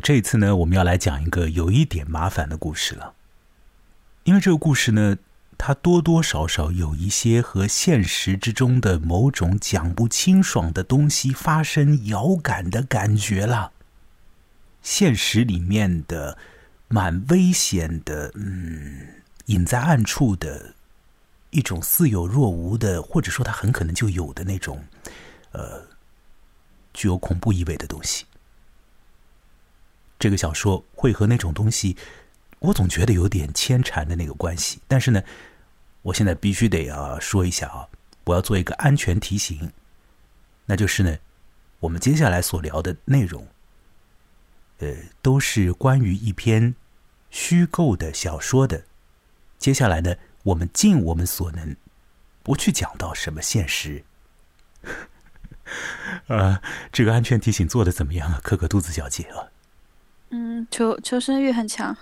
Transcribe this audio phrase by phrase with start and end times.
[0.00, 3.14] 这一次呢，我们要来讲一个有一点麻烦的故事了，
[4.24, 5.16] 因为这个故事呢，
[5.56, 13.72] 它多多少少有一些和现实之中的某种讲不清爽的东西发生遥感的感觉了。
[14.82, 16.36] 现实里面的
[16.88, 20.74] 蛮危险的，嗯，隐在暗处的
[21.50, 24.84] 一种似有若无的，或者说它很可能就有的那种，
[25.52, 25.82] 呃，
[26.92, 28.26] 具有恐怖意味的东西。
[30.24, 31.98] 这个小说会和那种东西，
[32.58, 34.80] 我总觉得有点牵缠的那个关系。
[34.88, 35.22] 但是呢，
[36.00, 37.86] 我现在必须得啊说一下啊，
[38.24, 39.70] 我要做一个安全提醒，
[40.64, 41.18] 那就是呢，
[41.80, 43.46] 我们接下来所聊的内容，
[44.78, 46.74] 呃，都是关于一篇
[47.28, 48.84] 虚构的小说的。
[49.58, 51.76] 接下来呢，我们尽我们所能，
[52.42, 54.02] 不去讲到什么现实。
[56.28, 59.52] 呃， 这个安全提醒做的怎么样啊，可可肚子小姐啊？
[60.36, 61.96] 嗯，求求生欲很强。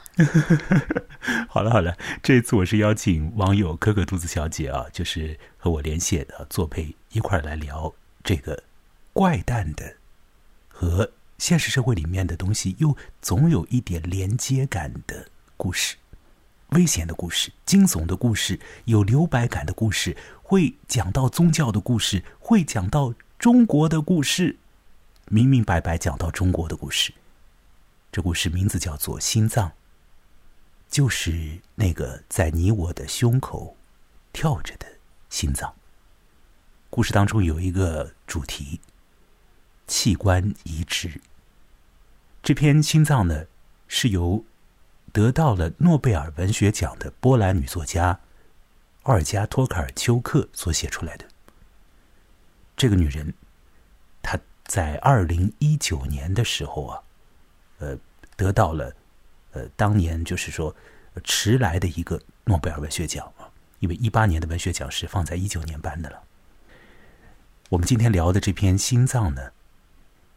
[1.51, 7.93] 好了好了，这一次我是邀请网友可可肚子小姐啊，就是和我连线的作陪一块来聊
[8.25, 8.63] 这个
[9.13, 9.97] 怪诞的
[10.67, 15.27] 和现实社会里面的东西又总有一点连接感的
[15.59, 15.97] 故事，
[16.71, 24.57] 危险的故事，惊悚的故事，有留白感的故事，会讲到宗教的故事，会讲到中国的故事，
[25.27, 27.13] 明明白白讲到中国的故事。
[28.13, 29.69] 这故事名字叫做《心脏》，
[30.91, 33.75] 就是那个在你我的胸口
[34.35, 34.87] 跳着的
[35.31, 35.75] 心脏。
[36.91, 38.83] 故事当中有一个主题：
[39.87, 41.23] 器官移植。
[42.43, 43.47] 这篇《心脏》呢，
[43.89, 44.45] 是由
[45.11, 48.21] 得到了诺贝尔文学奖的波兰女作家
[49.05, 51.27] 奥尔加·托卡尔丘克所写出来的。
[52.77, 53.33] 这个女人，
[54.21, 57.03] 她在二零一九年的时候啊。
[57.83, 57.99] 呃，
[58.37, 58.95] 得到了，
[59.51, 60.73] 呃，当年就是说
[61.25, 66.23] 迟来的一个诺贝尔文学奖啊，因为一八年的文学奖是放在一九年颁的了。
[67.71, 69.51] 我们今天聊的这篇《心脏》呢，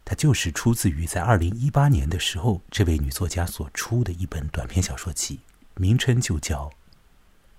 [0.04, 5.38] 它就是出自于在二零一八年的时候，这位女作家所出的一本短篇小说集，
[5.76, 6.64] 名称就叫《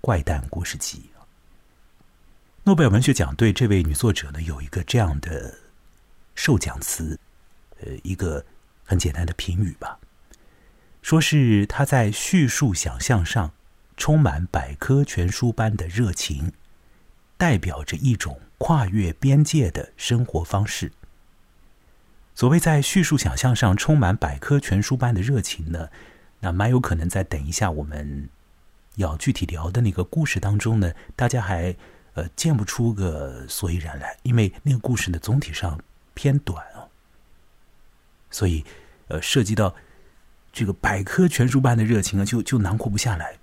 [0.02, 1.10] 怪诞故事集》。
[2.64, 5.56] 诺贝尔文学奖对这位女作者呢有一个这样的
[6.34, 7.18] 授奖词，
[7.80, 8.44] 呃，一个。
[8.88, 9.98] 很简单的评语吧，
[11.02, 13.52] 说是他在叙述想象上
[13.98, 16.52] 充满百科全书般的热情，
[17.36, 20.92] 代表着一种跨越边界的生活方式。
[22.34, 25.90] 所谓在叙述想象上充满百科全书般的热情呢，
[26.40, 28.30] 那蛮有可能在等一下我们
[28.94, 31.76] 要具体聊的那个故事当中呢，大家还
[32.14, 35.78] 呃见不出个所以然来，因为那个故事呢总体上
[36.14, 36.64] 偏短。
[38.30, 38.64] 所以，
[39.08, 39.74] 呃，涉及到
[40.52, 43.38] 这个百科全书般的热情啊，就就囊括不下来。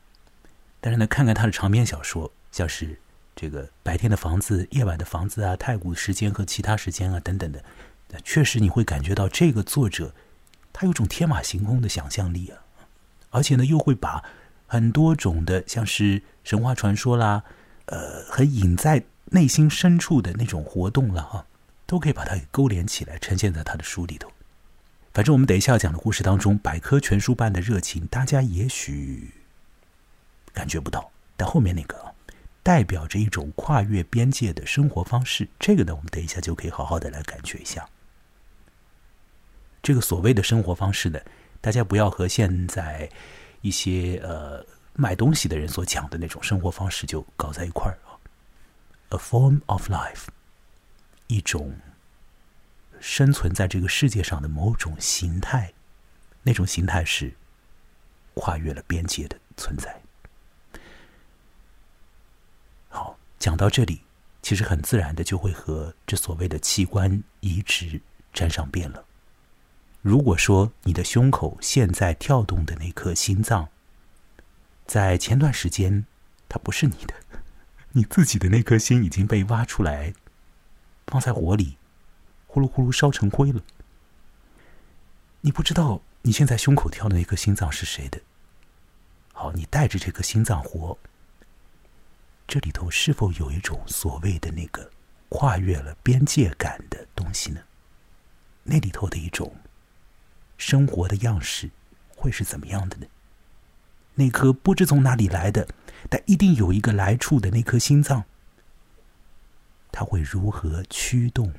[0.79, 3.00] 但是呢，看看他的长篇小说，像是
[3.35, 7.63] 这个白天的房子、夜晚的房子啊、太古时间和其他时间啊等等的，
[8.24, 10.13] 确实你会感觉到这个作者
[10.72, 12.62] 他有种天马行空的想象力啊，
[13.31, 14.24] 而且呢，又会把
[14.68, 17.44] 很多种的像是神话传说啦，
[17.85, 21.45] 呃，很隐在内心深处的那种活动了哈，
[21.85, 24.31] 都可以把它给勾连起来，呈现在他的书里头。
[25.16, 29.31] 反正我们等一下要讲的故事当中，百科全书般的热情，大家也许
[30.52, 32.14] 感觉不到，但后面那个
[32.62, 37.88] 代表着一种跨越边界的生活方式，这个呢，我们等一下就可以好好的来感觉一下。
[39.81, 41.18] 这个所谓的生活方式呢，
[41.62, 43.09] 大家不要和现在
[43.62, 44.66] 一些呃
[44.96, 48.20] 卖东西的人所讲的那种生活方式就搞在一块儿啊。
[49.12, 50.25] A form of life，
[51.28, 51.74] 一种。
[53.08, 55.72] 生存在这个世界上的某种形态，
[56.42, 57.32] 那种形态是
[58.34, 60.02] 跨越了边界的存在。
[62.90, 64.02] 好，讲到这里，
[64.42, 68.02] 其实很自然的就会和这所谓的器官移植
[68.34, 69.06] 沾上边了。
[70.02, 73.69] 如果说你的胸口现在跳动的那颗心脏，
[74.88, 76.08] 在前段时间
[76.50, 77.13] 它不是你的，
[77.94, 80.16] 你自己的那颗心已经被挖出来，
[81.06, 81.78] 放在火里。
[82.56, 83.62] 呼噜呼噜烧成灰了。
[85.42, 88.22] 你不知道你现在胸口跳的那颗心脏是谁的。
[89.34, 90.98] 好，你带着这颗心脏活，
[92.48, 94.90] 这里头是否有一种所谓的那个
[95.28, 97.60] 跨越了边界感的东西呢？
[98.63, 99.54] 那里头的一种
[100.58, 101.69] 生活的样式
[102.16, 103.08] 会是怎么样的呢？
[104.13, 105.68] 那颗不知从哪里来的，
[106.10, 108.24] 但一定有一个来处的那颗心脏，
[109.92, 111.54] 它会如何驱动？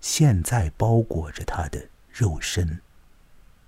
[0.00, 2.80] 现在包裹着他的肉身，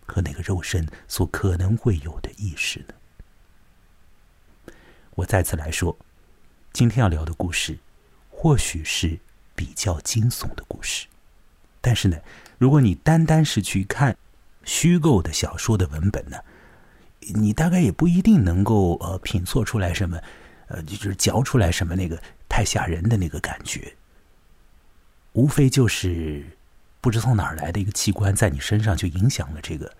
[0.06, 4.72] 和那个肉身所可能会有的意识呢？
[5.14, 5.96] 我再次来说，
[6.72, 7.78] 今天要聊的故事，
[8.30, 9.18] 或许是
[9.54, 11.06] 比较惊悚的故事，
[11.80, 12.16] 但是呢，
[12.58, 14.16] 如果你单单是去看
[14.64, 16.38] 虚构的小说的文本呢，
[17.20, 20.18] 你大概也不一定能够呃品错出来什么，
[20.68, 23.94] 呃，就是嚼出来什么那个太吓人的那个感觉。
[25.32, 26.44] 无非就是
[27.00, 29.94] 不知从哪儿来的一个器官在你身上就影响了这个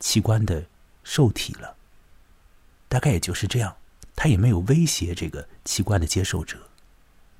[0.00, 0.64] 器官的
[1.04, 1.76] 受体了，
[2.88, 3.76] 大概也就是这样。
[4.14, 6.58] 他也没有威胁这个器官的接受者，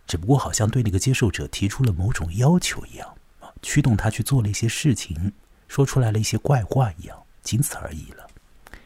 [0.06, 3.16] 只不过好像对那个接受者提出了某种要求一样，
[3.62, 5.32] 驱动他去做了一些事情，
[5.66, 8.28] 说出来了一些怪话一样，仅此而已了。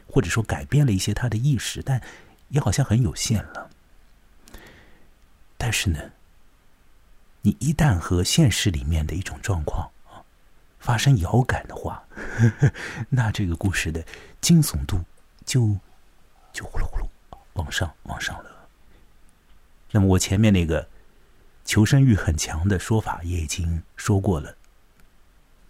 [0.07, 2.01] 或者说改变了一些他的意识，但
[2.49, 3.69] 也好像很有限了。
[5.55, 5.99] 但是呢？
[7.45, 10.23] 你一旦和现实里面的一种状况啊
[10.79, 12.01] 发生遥感的话，
[13.09, 14.05] 那这个故事的
[14.39, 15.03] 惊悚度
[15.45, 15.77] 就
[16.53, 17.07] 就呼噜呼噜
[17.53, 18.69] 往上往上了。
[19.91, 20.87] 那么我前面那个
[21.65, 24.55] 求生欲很强的说法也已经说过了。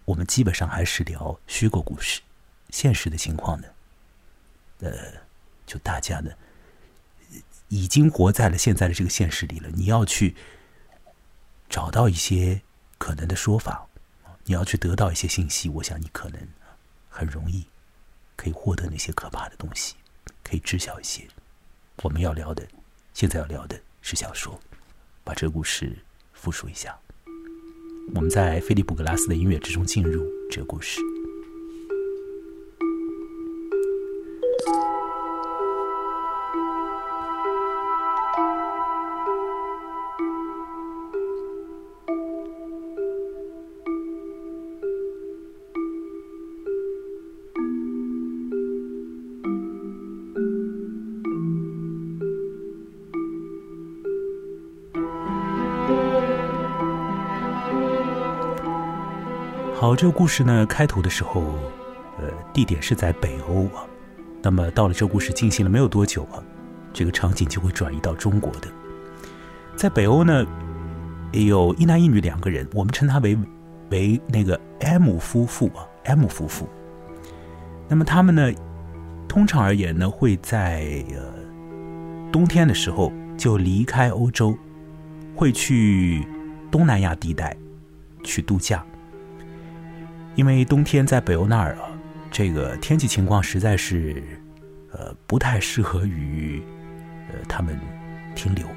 [0.05, 2.21] 我们基本上还是聊虚构故事，
[2.69, 3.67] 现实的情况呢，
[4.81, 4.91] 呃，
[5.65, 6.29] 就大家呢
[7.69, 9.69] 已经活在了现在的这个现实里了。
[9.73, 10.35] 你要去。
[11.73, 12.61] 找到一些
[12.99, 13.87] 可能的说法，
[14.45, 16.39] 你要去得到一些信息，我想你可能
[17.09, 17.65] 很容易
[18.35, 19.95] 可以获得那些可怕的东西，
[20.43, 21.27] 可以知晓一些。
[22.03, 22.63] 我们要聊的，
[23.15, 24.59] 现在要聊的是小说，
[25.23, 25.97] 把这个故事
[26.31, 26.95] 复述一下。
[28.13, 31.01] 我们在菲利普·格拉斯的音乐之中进入这个故事。
[59.93, 61.43] 好，这个故事呢，开头的时候，
[62.17, 63.85] 呃，地点是在北欧啊。
[64.41, 66.41] 那么到了这个故事进行了没有多久啊，
[66.91, 68.67] 这个场景就会转移到中国的。
[69.75, 70.43] 在北欧呢，
[71.31, 73.37] 有一男一女两个人，我们称他为
[73.91, 76.67] 为那个 M 夫妇啊，M 夫妇。
[77.87, 78.51] 那么他们呢，
[79.27, 84.57] 通常而言呢，会在呃冬天的时候就离开欧洲，
[85.35, 86.27] 会去
[86.71, 87.55] 东南亚地带
[88.23, 88.83] 去度假。
[90.35, 91.89] 因为冬天在北欧那儿啊，
[92.31, 94.23] 这个天气情况实在是，
[94.91, 96.61] 呃，不太适合于，
[97.29, 97.79] 呃，他们
[98.33, 98.67] 停留。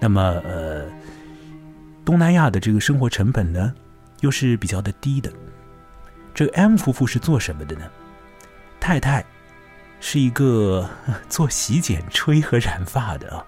[0.00, 0.86] 那么，呃，
[2.04, 3.72] 东南亚的这个生活成本呢，
[4.20, 5.32] 又是比较的低的。
[6.34, 7.84] 这个 M 夫妇是做什么的呢？
[8.80, 9.24] 太太
[10.00, 10.90] 是一个
[11.28, 13.46] 做洗剪吹和染发的啊。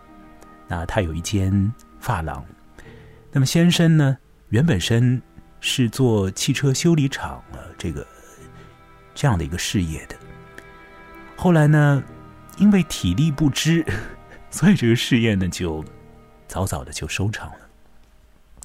[0.69, 2.45] 那他有一间发廊。
[3.33, 4.17] 那么先生呢，
[4.51, 5.21] 原本身。
[5.61, 8.07] 是做汽车修理厂啊这个
[9.15, 10.17] 这样的一个事业的。
[11.37, 12.03] 后来呢，
[12.59, 13.85] 因为体力不支，
[14.51, 15.85] 所以这个事业呢就
[16.47, 17.71] 早早的就收场了。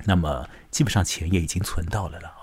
[0.06, 2.42] 那么基本上钱也已经存到了了啊。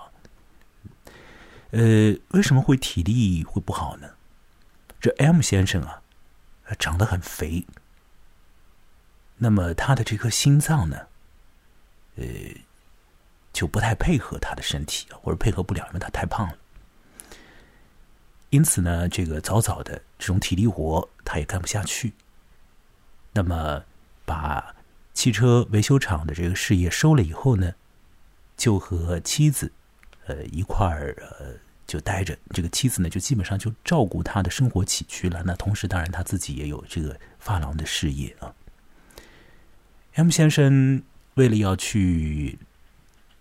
[1.71, 4.09] 呃，为什么会体力会不好呢？
[4.99, 6.01] 这 M 先生啊，
[6.77, 7.65] 长得很肥。
[9.37, 11.07] 那么他的这颗心脏呢，
[12.17, 12.25] 呃。
[13.51, 16.57] 就不太配合他的身体，或者配合不了，因为他太胖了。
[18.51, 22.13] 因此呢，这个早早的这种体力活他也干不下去。
[23.33, 23.83] 那么，
[24.25, 24.75] 把
[25.13, 27.73] 汽车维修厂的这个事业收了以后呢，
[28.57, 29.71] 就和妻子
[30.25, 31.53] 呃一块儿呃
[31.85, 32.37] 就待着。
[32.51, 35.43] 这个妻子呢，就基本上就照顾他的生活起居了。
[35.45, 38.53] 那同时，当然他自己也有这个发廊的事业啊。
[40.13, 41.03] M 先生
[41.35, 42.57] 为了要去。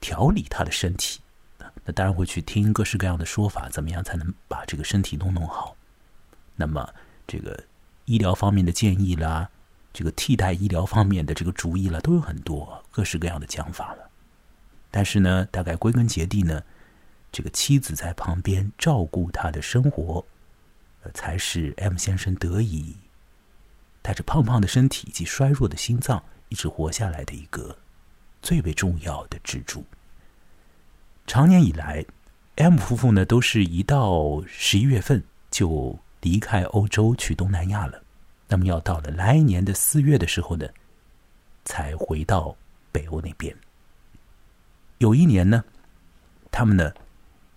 [0.00, 1.20] 调理他的身体，
[1.84, 5.76] 那当然会去听各式各样的说法，怎么样才能把这个身体弄弄好？
[6.56, 6.88] 那么
[7.26, 7.64] 这个
[8.04, 9.48] 医疗方面的建议啦，
[9.92, 14.10] 这个替代医疗方面的这个主意啦，都有很多各式各样的讲法了。
[14.90, 16.62] 但是呢，大概归根结底呢，
[17.30, 20.24] 这个妻子在旁边照顾他的生活，
[21.02, 22.96] 呃，才是 M 先生得以
[24.00, 27.76] 带着胖胖的身体以及衰弱的心脏一直活下来的一个。
[28.42, 29.85] 最为重要的支柱。
[31.26, 32.04] 长年以来
[32.57, 38.02] ，M 夫妇呢都是一到十一月份就离开欧洲去东南亚了。
[38.49, 40.66] 那么要到了来年的四月的时候呢，
[41.64, 42.57] 才回到
[42.90, 43.54] 北欧那边。
[44.99, 45.62] 有一年呢，
[46.50, 46.92] 他们呢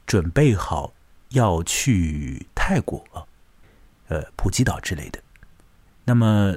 [0.05, 0.93] 准备好
[1.29, 3.23] 要去泰国啊，
[4.09, 5.19] 呃，普吉岛之类的。
[6.03, 6.53] 那么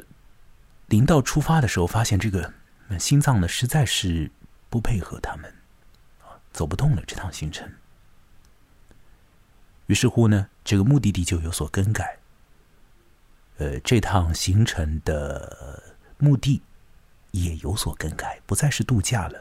[0.88, 2.52] 临到出发的时候，发现这个
[2.98, 4.30] 心脏呢实在是
[4.68, 5.52] 不配合他们，
[6.20, 7.70] 啊，走不动了这趟行程。
[9.86, 12.18] 于是乎呢，这个目的地就有所更改。
[13.58, 16.62] 呃，这趟行程的目的
[17.30, 19.40] 也有所更改，不再是度假了，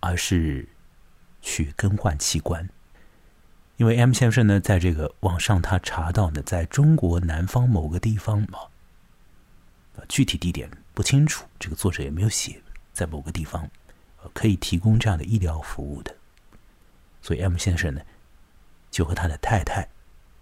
[0.00, 0.68] 而是
[1.42, 2.68] 去更换器官。
[3.76, 8.70] 因为 M 先生呢，在这个网上他查到呢，在中国南方某个地方啊，
[10.08, 12.62] 具体地点不清楚，这个作者也没有写，
[12.94, 13.70] 在某个地方
[14.32, 16.16] 可以提供这样的医疗服务的，
[17.20, 18.00] 所以 M 先生呢，
[18.90, 19.86] 就和他的太太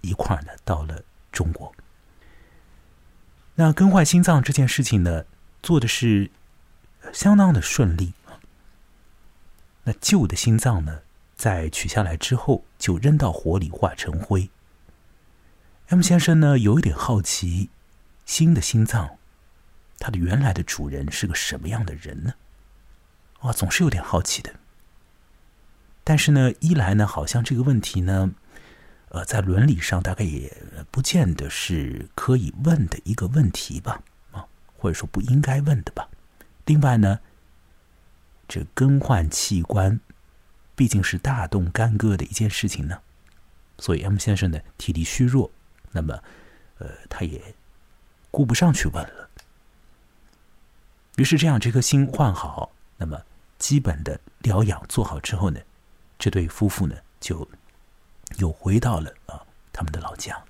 [0.01, 1.75] 一块儿呢到了中国。
[3.57, 5.25] 那更换心脏这件事情呢，
[5.61, 6.31] 做的是
[7.13, 8.13] 相当的顺利。
[9.83, 11.01] 那旧的心脏呢，
[11.35, 14.49] 在取下来之后，就扔到火里化成灰。
[15.89, 17.71] M 先生呢，有一点好奇，
[18.25, 19.19] 新的心脏，
[20.05, 22.35] 它的原来的主人是个什么样的人呢？
[23.41, 24.55] 啊，总是有点好奇的。
[26.05, 28.35] 但是呢，一来呢，好像这个问题呢。
[29.09, 30.55] 呃，在伦理上大概也
[30.91, 34.45] 不见得是可以问的一个问题吧，啊，
[34.77, 36.11] 或者说不应该问的吧。
[36.67, 37.21] 另外呢，
[38.47, 40.01] 这更换器官
[40.75, 43.01] 毕竟是大动干戈的一件事情呢，
[43.79, 45.51] 所以 M 先生呢体力虚弱，
[45.93, 46.23] 那么
[46.77, 47.55] 呃他也
[48.31, 49.24] 顾不上去问了。
[51.17, 53.21] 于是这样，这颗心换好，那么
[53.59, 55.61] 基本的疗养做好之后呢，
[56.19, 57.49] 这对夫妇呢就。
[58.39, 59.41] 又回到了啊，
[59.71, 60.43] 他们的老家。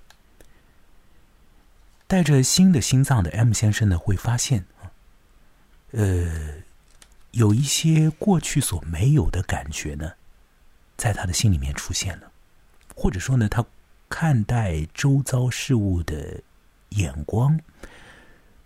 [2.06, 4.88] 带着新的心脏的 M 先生呢，会发现啊，
[5.90, 6.54] 呃，
[7.32, 10.12] 有一些过去所没有的感觉呢，
[10.96, 12.30] 在他的心里面出现了，
[12.94, 13.62] 或者说呢，他
[14.08, 16.40] 看待周遭事物的
[16.90, 17.58] 眼光，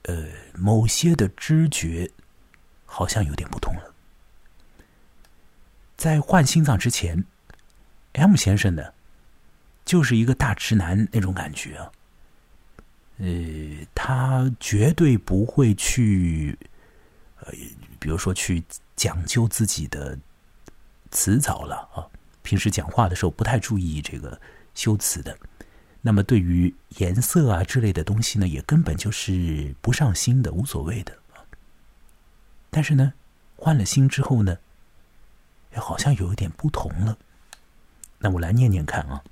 [0.09, 2.11] 呃，某些的知觉
[2.85, 3.95] 好像有点不同了。
[5.97, 7.25] 在换心脏之前
[8.15, 8.83] ，M 先生呢。
[9.85, 11.91] 就是一个大直男那种感觉啊，
[13.17, 13.27] 呃，
[13.95, 16.55] 他绝对不会去，
[17.41, 17.51] 呃，
[17.99, 18.63] 比如说去
[18.97, 20.15] 讲究自己的
[21.11, 22.05] 词藻了啊。
[22.43, 24.39] 平时讲话的时候不太注意这个
[24.75, 25.35] 修辞的，
[26.01, 31.13] 那么对于颜色啊之类的东西呢，也根本就是不上心的，无所谓的。
[32.71, 33.13] 但是呢，
[33.57, 34.57] 换了心之后呢，
[35.75, 37.19] 好像有一点不同了。
[38.19, 39.23] 那我来念念看啊。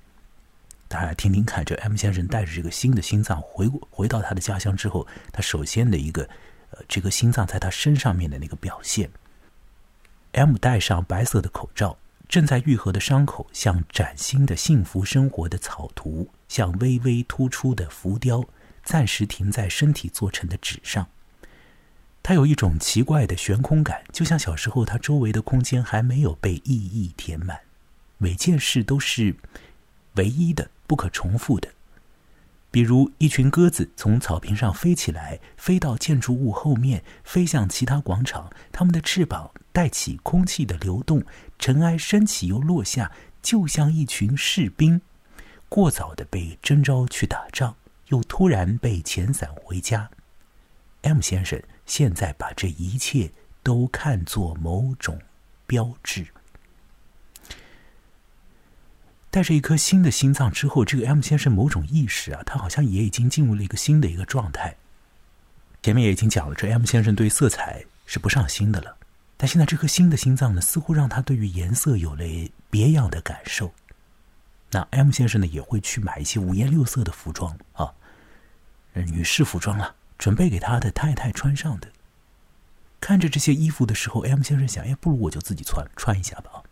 [0.88, 6.22] 大家听听看，这 M 先生带着这个新的心脏回回到他的家乡之后，他首先的一个
[6.70, 9.10] 呃，这个心脏在他身上面的那个表现。
[10.32, 18.44] M 戴上白色的口罩，正在愈合的伤口像崭新的幸福生活的草图，像微微突出的浮雕，
[18.82, 21.08] 暂时停在身体做成的纸上。
[22.22, 27.60] 它有一种奇怪的悬空感，就像小时候他周围的空间还没有被意义填满，
[28.18, 29.36] 每件事都是
[30.14, 30.70] 唯一的。
[30.88, 31.68] 不可重复的，
[32.70, 38.48] 比如一群鸽子从草坪上飞起来，飞到建筑物后面，飞向其他广场。
[38.70, 41.24] 它们的翅膀带起空气的流动，
[41.58, 43.10] 尘埃升起又落下，
[43.42, 45.00] 就像一群士兵，
[45.76, 47.74] 过早的被征召去打仗，
[48.06, 50.08] 又突然被遣散回家。
[51.02, 53.30] M 先生现在把这一切
[53.62, 55.20] 都看作某种
[55.66, 56.28] 标志。
[59.30, 64.74] 带着一颗新的心脏之后，这个 M 先生某种意识啊，他好像也已经进入了一个新的一个状态。
[65.82, 68.96] 前面也已经讲了，这 M 先生对色彩是不上心的了，
[69.36, 72.24] 但现在这颗新的心脏呢，似乎让他对于颜色有了
[72.70, 73.74] 别样的感受。
[74.70, 77.94] 那 M 先生呢，也会去买一些五颜六色的服装啊，
[78.94, 81.88] 女士服装啊，准备给他的太太穿上的。
[83.00, 86.62] 看着这些衣服的时候，M 先生想，哎，不如我就自己穿穿一下吧啊。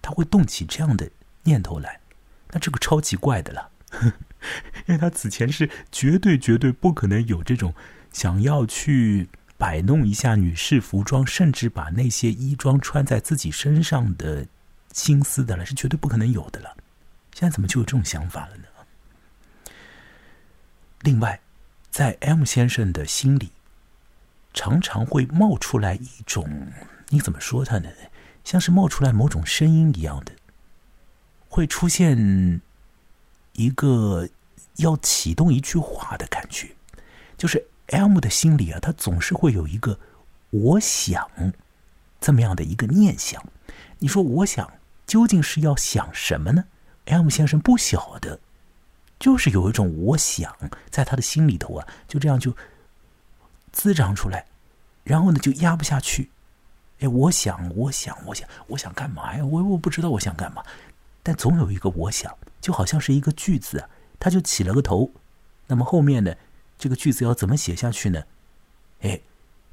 [0.00, 1.10] 他会动起这样的。
[1.46, 2.00] 念头来，
[2.52, 3.70] 那这个超奇怪的了，
[4.88, 7.74] 因为他此前是绝对绝对不可能有这种
[8.14, 9.28] 想要去
[9.58, 14.46] 摆弄一下女士服装，甚至把那些衣装穿在自己身上的
[14.94, 16.74] 心思的了，是绝对不可能有的了。
[17.34, 18.64] 现在怎么就有这种想法了呢？
[21.00, 21.40] 另外，
[21.90, 23.50] 在 M 先生的心里，
[24.54, 26.68] 常常会冒出来一种，
[27.08, 27.90] 你怎么说他呢？
[28.44, 30.32] 像是冒出来某种声音一样的。
[31.48, 32.60] 会出现
[33.52, 34.28] 一个
[34.76, 36.70] 要启动一句话的感觉，
[37.36, 39.98] 就是 M 的心里啊，他总是会有一个
[40.50, 41.28] “我想”
[42.20, 43.44] 这么样的一个念想。
[43.98, 44.72] 你说“我想”
[45.06, 46.64] 究竟是要想什么呢
[47.06, 48.40] ？M 先生不晓得，
[49.18, 50.56] 就是有一种我想
[50.90, 52.56] 在他的心里头啊，就这样就
[53.72, 54.46] 滋长出来，
[55.02, 56.30] 然后呢就压不下去。
[57.00, 59.44] 哎，我想，我想，我想，我想干嘛呀？
[59.44, 60.62] 我我不知道我想干嘛，
[61.22, 65.10] 但总有一个我想，就好像是一个句子啊，它就起了个头。
[65.66, 66.34] 那么后面呢，
[66.78, 68.22] 这个句子要怎么写下去呢？
[69.00, 69.20] 哎，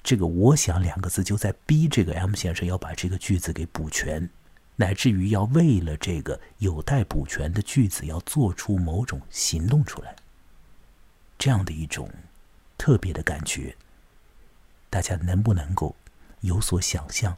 [0.04, 4.30] 这个“我想”两个字就在逼这个 M 先生要把这个句子给补全，
[4.82, 10.16] 乃至于要为了这个有待补全的句子，要做出某种行动出来。
[11.38, 12.10] 这样的一种
[12.80, 13.76] 特别的感觉，
[14.90, 15.96] 大家能不能够？
[16.40, 17.38] 有所想象。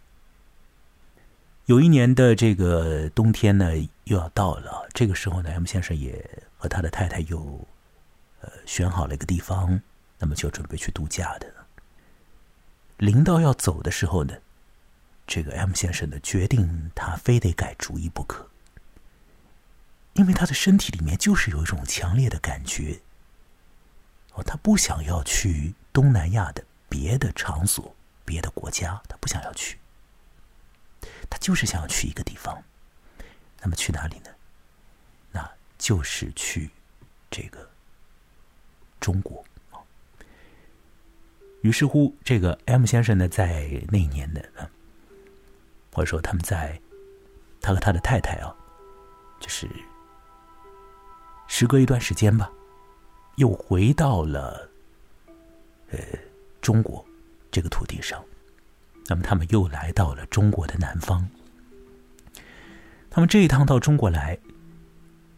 [1.66, 4.88] 有一年的这个冬天呢，又要到了。
[4.94, 6.26] 这个时候呢，M 先生也
[6.58, 7.68] 和他的太太又
[8.40, 9.82] 呃选好了一个地方，
[10.20, 11.54] 那么就准备去度假的。
[12.96, 14.34] 临到要走的时候呢，
[15.26, 18.50] 这个 M 先生呢决定他非得改主意不可，
[20.14, 23.00] 因为他的身体里面就是有一种强烈的感觉，
[24.34, 27.96] 哦，他不想要去东南亚的别的场所。
[28.26, 29.78] 别的国家，他不想要去，
[31.30, 32.64] 他就是想要去一个地方。
[33.62, 34.30] 那么去哪里呢？
[35.30, 36.70] 那就是去
[37.30, 37.70] 这个
[39.02, 39.44] 中国
[41.64, 44.42] 于是乎，这个 M 先生呢，在那一年呢，
[45.94, 46.80] 或者说他们在
[47.62, 48.54] 他和他的太太啊，
[49.40, 49.70] 就是
[51.48, 52.52] 时隔一段时间吧，
[53.36, 54.70] 又回到了
[55.92, 56.00] 呃
[56.62, 57.06] 中国。
[57.52, 58.20] 这个土地上，
[59.06, 61.30] 那么他们又来到了中国的南方。
[63.12, 64.36] 他们这一趟到中国来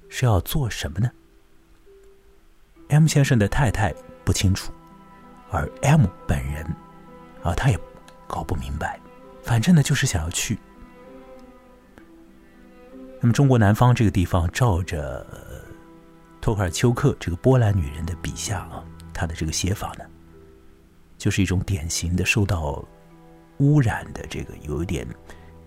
[0.07, 1.11] 是要做什么呢
[2.87, 3.93] ？M 先生的太太
[4.23, 4.71] 不清楚，
[5.51, 6.65] 而 M 本人
[7.43, 7.77] 啊，他也
[8.29, 8.97] 搞不明白。
[9.45, 10.57] 反正呢，就是想要去。
[13.21, 15.25] 那么中国南方这个地方，照着
[16.41, 18.83] 托克尔丘克这个波兰女人的笔下啊，
[19.13, 20.03] 她的这个写法呢。
[21.17, 22.83] 就是一种典型的受到
[23.59, 25.07] 污染的这个有一点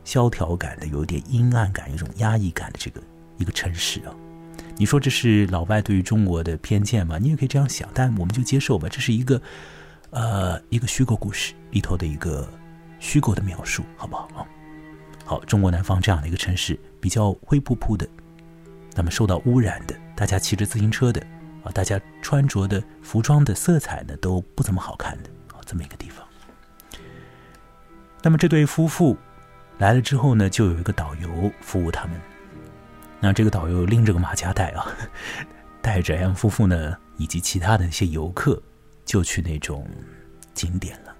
[0.04, 3.00] 萧条感的、有一点阴暗感、有一种压抑感的这个
[3.38, 4.14] 一个城市啊。
[4.76, 7.18] 你说这是老外对于中国的偏见吗？
[7.18, 8.88] 你也可以这样想，但我们就接受吧。
[8.88, 9.40] 这是一个
[10.10, 12.48] 呃一个虚构故事里头的一个
[12.98, 14.46] 虚构的描述，好不好啊？
[15.24, 18.08] 好，中国南方这样的一个城市比较灰扑扑的，
[18.94, 21.20] 那么受到污染的，大家骑着自行车的
[21.62, 25.60] 啊，大家穿着的服装的色彩呢都不怎么好看的啊。
[25.66, 26.26] 这么一个地方，
[28.22, 29.16] 那么这对夫妇
[29.76, 32.18] 来了之后呢，就有一个导游服务他们。
[33.20, 34.86] 那这个导游拎着个马夹袋啊，
[35.82, 38.62] 带着 M 夫妇呢以及其他的一些游客，
[39.04, 39.86] 就去那种
[40.54, 41.14] 景点了。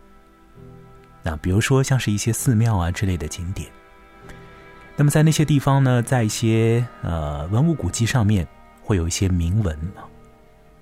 [1.28, 3.68] 那比如说像是一些寺庙啊之类的景点。
[4.96, 8.48] 那么在那些地方呢，在一些呃文物古迹上面
[8.82, 9.78] 会有一些铭文。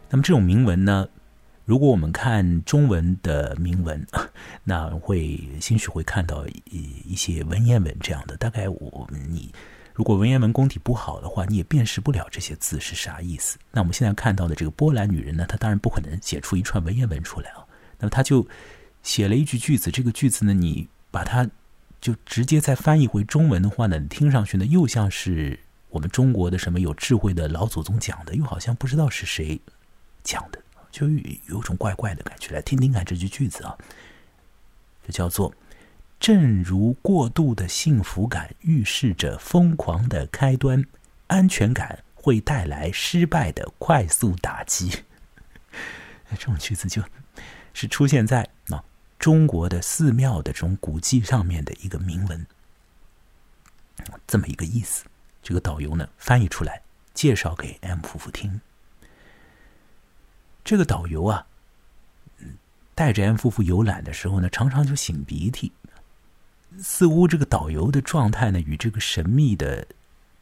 [0.08, 1.04] 那么这种铭文呢？
[1.64, 4.06] 如果我们看中文的铭文，
[4.62, 8.36] 那会兴许会看到一一些文言文这样的。
[8.36, 9.52] 大概我你
[9.94, 13.58] 如果文言文功底不好的话，你也辨识不了这些字是啥意思。
[13.72, 17.66] 那我们现在看到的这个波兰女人呢，她当然不可能写出一串文言文出来啊。
[17.98, 18.46] 那么她就
[19.06, 21.48] 写了一句句子，这个句子呢，你把它
[22.00, 29.60] 就直接再翻译回中文的话呢，听上去呢又像是我们中国的什么有智慧的老祖宗讲的，又好像不知道是谁
[30.24, 30.60] 讲的。
[30.90, 31.06] 就
[31.46, 33.78] 有种怪怪的感觉，来听听看这句句子啊，
[35.06, 35.54] 就叫做
[36.18, 40.84] “正如过度的幸福感预示着疯狂的开端，
[41.28, 45.04] 安全感会带来失败的快速打击。”
[46.30, 47.00] 这种句子就
[47.72, 48.82] 是出现在啊
[49.18, 52.46] 中国的寺庙的这种古迹上面的一个铭文，
[54.26, 55.04] 这么一个意思。
[55.42, 56.82] 这个导游呢翻译出来，
[57.14, 58.60] 介绍给 M 夫妇听。
[60.64, 61.46] 这个导游啊，
[62.94, 65.70] 带着 M 夫妇游览的时候呢，常常就擤鼻涕，
[66.80, 69.86] 似乎这个导游的状态呢，与这个神秘的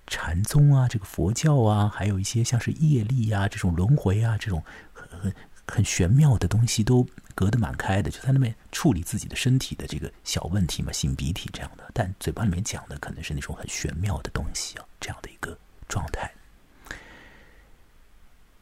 [0.07, 5.35] 禅宗啊、这个佛教啊，还有一些像是业力啊、这种轮回啊这种很很
[5.67, 16.33] 很玄妙的东西，都隔得蛮开的，就在那边处理自己的身体的这个小问题嘛，擤鼻涕这样的，但嘴巴里面讲的可能是那种很玄妙的东西啊，这样的一个状态。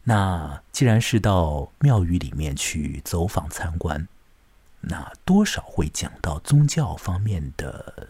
[0.04, 4.08] 那既然是到庙宇里面去走访参观，
[4.80, 8.08] 那多少会讲到宗教方面的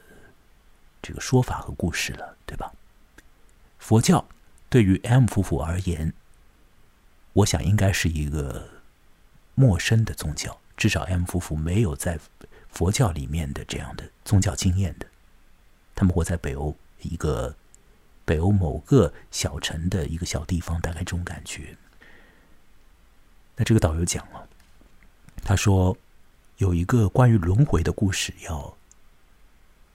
[1.02, 2.72] 这个说法和故事了，对吧？
[3.78, 4.24] 佛教
[4.70, 6.14] 对于 M 夫妇而言，
[7.34, 8.71] 我想应该是一个
[9.54, 12.18] 陌生的宗教，至少 M 夫妇没有在
[12.70, 15.06] 佛教里面的这样的宗教经验的。
[15.94, 17.54] 他们活在北欧一个
[18.24, 21.76] 北欧某个小城的一个小地方，大概这种感觉。
[23.56, 24.48] 那这个导游讲了，
[25.44, 25.96] 他说
[26.56, 28.74] 有一个关于轮回的故事要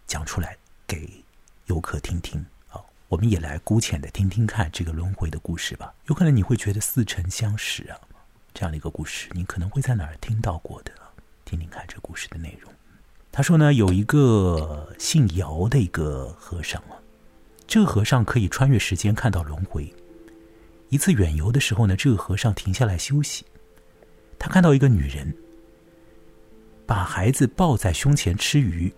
[0.06, 1.24] 讲出来给
[1.65, 5.93] 游客听听啊，我们也来姑且的听听看这个轮回的故事吧。
[6.06, 8.00] 有可能你会觉得似曾相识啊，
[8.58, 10.91] 这样的一个故事，你可能会在哪儿听到过的？
[11.46, 12.74] 听听看这故事的内容。
[13.32, 16.98] 他说呢，有一个姓姚的一个和尚啊，
[17.67, 19.93] 这个和尚可以穿越时间看到轮回。
[20.89, 23.46] 一次远游的时候呢，这个和尚停下来休息，
[24.39, 25.32] 他看到一个女人
[26.88, 28.91] 把孩子抱在胸前吃鱼，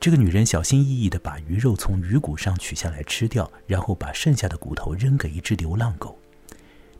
[0.00, 6.18] 这个女人小心翼翼的把鱼肉从鱼骨上取下来吃掉，然后把剩下的骨头扔给一只流浪狗。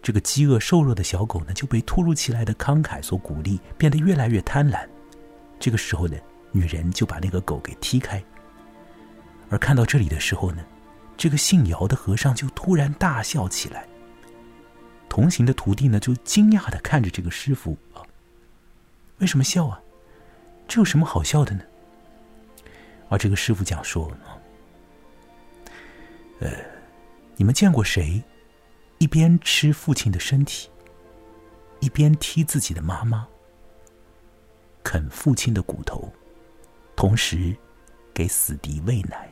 [0.05, 4.87] 这个饥饿瘦弱的小狗呢，就被突如其来的慷慨所鼓励，变得越来越贪婪。
[5.59, 6.17] 这个时候呢。
[6.57, 8.23] 女人就把那个狗给踢开，
[9.51, 10.65] 而看到这里的时候呢，
[11.17, 13.85] 这个姓姚的和尚就突然大笑起来。
[15.09, 18.07] 同行的徒弟呢就惊讶的看着这个师傅啊，
[19.19, 19.81] 为什么笑啊？
[20.69, 21.65] 这有什么好笑的呢？
[23.09, 24.09] 而这个师傅讲说
[26.39, 26.49] 呃，
[27.35, 28.23] 你们见过谁
[28.99, 30.71] 一边吃父亲的身体，
[31.81, 33.27] 一边踢自己的妈妈，
[34.83, 36.13] 啃父亲的骨头？
[36.97, 37.55] 同时，
[38.15, 39.31] 给死敌喂奶，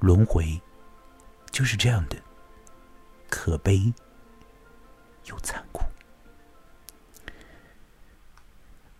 [0.00, 0.60] 轮回
[1.50, 2.16] 就是这样的，
[3.28, 3.92] 可悲
[5.24, 5.82] 又残酷。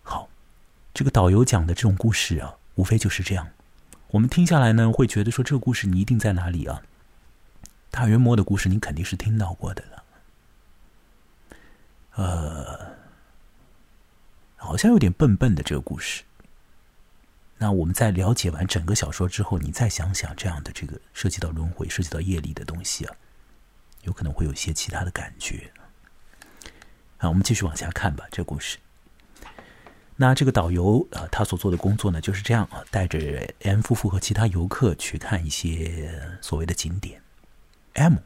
[0.01, 0.27] 好，
[0.93, 3.47] 这个导游讲的这种故事啊，无非就是这样。
[4.09, 6.81] 我们听下来呢，会觉得说这个故事你一定在哪里啊？
[7.93, 10.03] 大圆魔的故事你肯定是听到过的了，
[12.15, 12.95] 呃，
[14.55, 16.23] 好像有点笨笨的这个故事。
[17.59, 23.15] 那我们在了解完整个小说之后，你再想想这样的这个涉及到轮回、涉及到业力的东西啊，
[24.01, 25.71] 有可能会有些其他的感觉。
[27.17, 28.25] 好，我们继续往下看吧。
[28.31, 28.79] 这故事，
[30.15, 37.21] 那这个导游啊，他所做的工作呢，就是这样啊，带着 M 夫妇和其他游客去看一些所谓的景点。
[37.93, 38.17] M，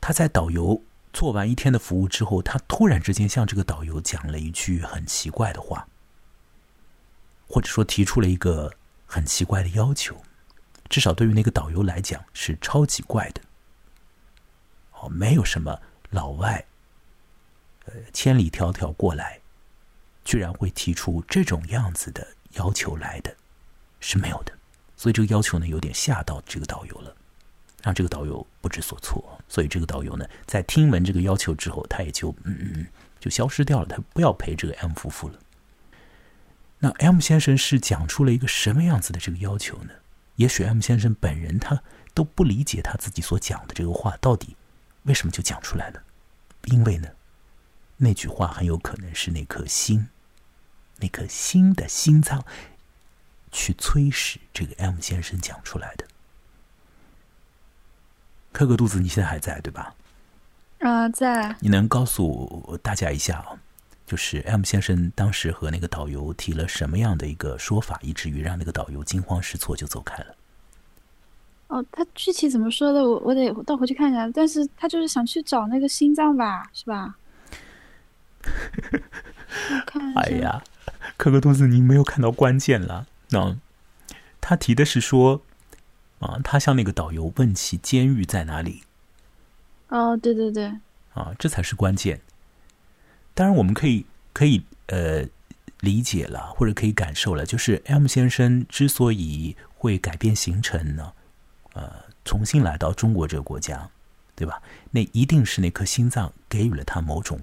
[0.00, 5.86] 他在导游做完一天的服务之后，他突然之间向这个导游讲了一句很奇怪的话。
[7.46, 8.72] 或者说提出了一个
[9.06, 10.20] 很奇怪的要求，
[10.88, 13.40] 至少对于那个导游来讲是超级怪的。
[14.92, 15.78] 哦，没有什么
[16.10, 16.64] 老外，
[17.84, 19.40] 呃，千里迢迢过来，
[20.24, 23.36] 居然会提出这种样子的要求来的，
[24.00, 24.52] 是没有的。
[24.96, 27.14] 所以这个要求呢，有点吓到这个导游了，
[27.84, 29.22] 让这个导游不知所措。
[29.48, 32.86] 所以这个导游呢，在听闻这个要求之后，他也就嗯嗯，
[33.20, 35.38] 就消失掉了，他不要陪这个 M 夫妇了。
[36.78, 39.92] 那 M 先生是讲出了一个什么样子的这个要求呢？
[40.36, 41.80] 也许 M 先生本人他
[42.12, 44.56] 都不理解他自己所讲的这个话到底
[45.04, 46.02] 为什么就讲出来了，
[46.64, 47.08] 因为呢，
[47.98, 50.08] 那句话很有可能是那颗心，
[50.98, 52.44] 那颗心的心脏
[53.52, 56.06] 去催使这个 M 先生讲出来的。
[58.54, 59.92] 科克肚子，你现在还在对吧？
[60.78, 61.56] 啊，在。
[61.58, 63.58] 你能告诉大家一下啊？
[64.06, 70.36] 就是 M 先生当时和那个导游提了什么样的一个说法，以至于让那个导游惊慌失措就走开了。
[71.66, 74.30] 哦，他具体怎么说的，我我得倒回去看一下。
[74.32, 77.16] 但是他就是想去找那个心脏吧，是吧？
[79.84, 80.14] 看。
[80.14, 80.62] 哎呀，
[81.16, 83.06] 可可肚子，你没有看到关键了。
[83.30, 83.56] 那
[84.40, 85.42] 他提的是说，
[86.24, 88.82] 啊，他向那个导游问起监狱在哪里。
[89.88, 90.72] 哦，对对对。
[91.12, 92.22] 啊，这才是关键。
[93.34, 95.26] 当然，我们可以可以呃
[95.80, 101.12] 理解了，或者可以感受了，就是 M 先生之所以会改变行程呢，
[101.74, 101.92] 呃，
[102.24, 103.90] 重新来到中国这个国家，
[104.34, 104.62] 对吧？
[104.92, 107.38] 那一定是那颗心脏给予了他某种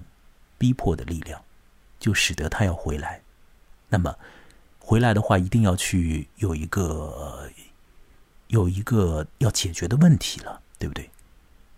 [0.58, 1.40] 逼迫的力量，
[2.00, 3.22] 就使得他要回来。
[3.88, 4.16] 那么
[4.80, 7.48] 回来的话，一定要去有一个
[8.52, 11.10] 有一个要解决的问题了，对不对？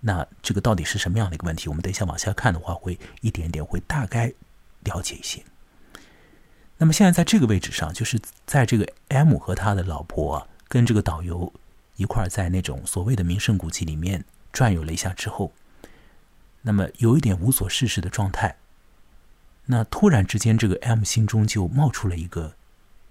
[0.00, 1.68] 那这个到底是什么样的一个问题？
[1.68, 4.32] 我们等一下往下看的话，会一点点会大概
[4.82, 5.42] 了解一些。
[6.76, 11.52] 那么现在在这个位置上，就是在这个 M 和他的老婆，跟这个导游
[11.94, 15.52] 一块在那种所谓的名胜古迹里面转悠了一下之后，
[16.62, 18.56] 那么有一点无所事事的状态。
[19.66, 22.56] 那突然之间，这个 M 心中就冒出了一个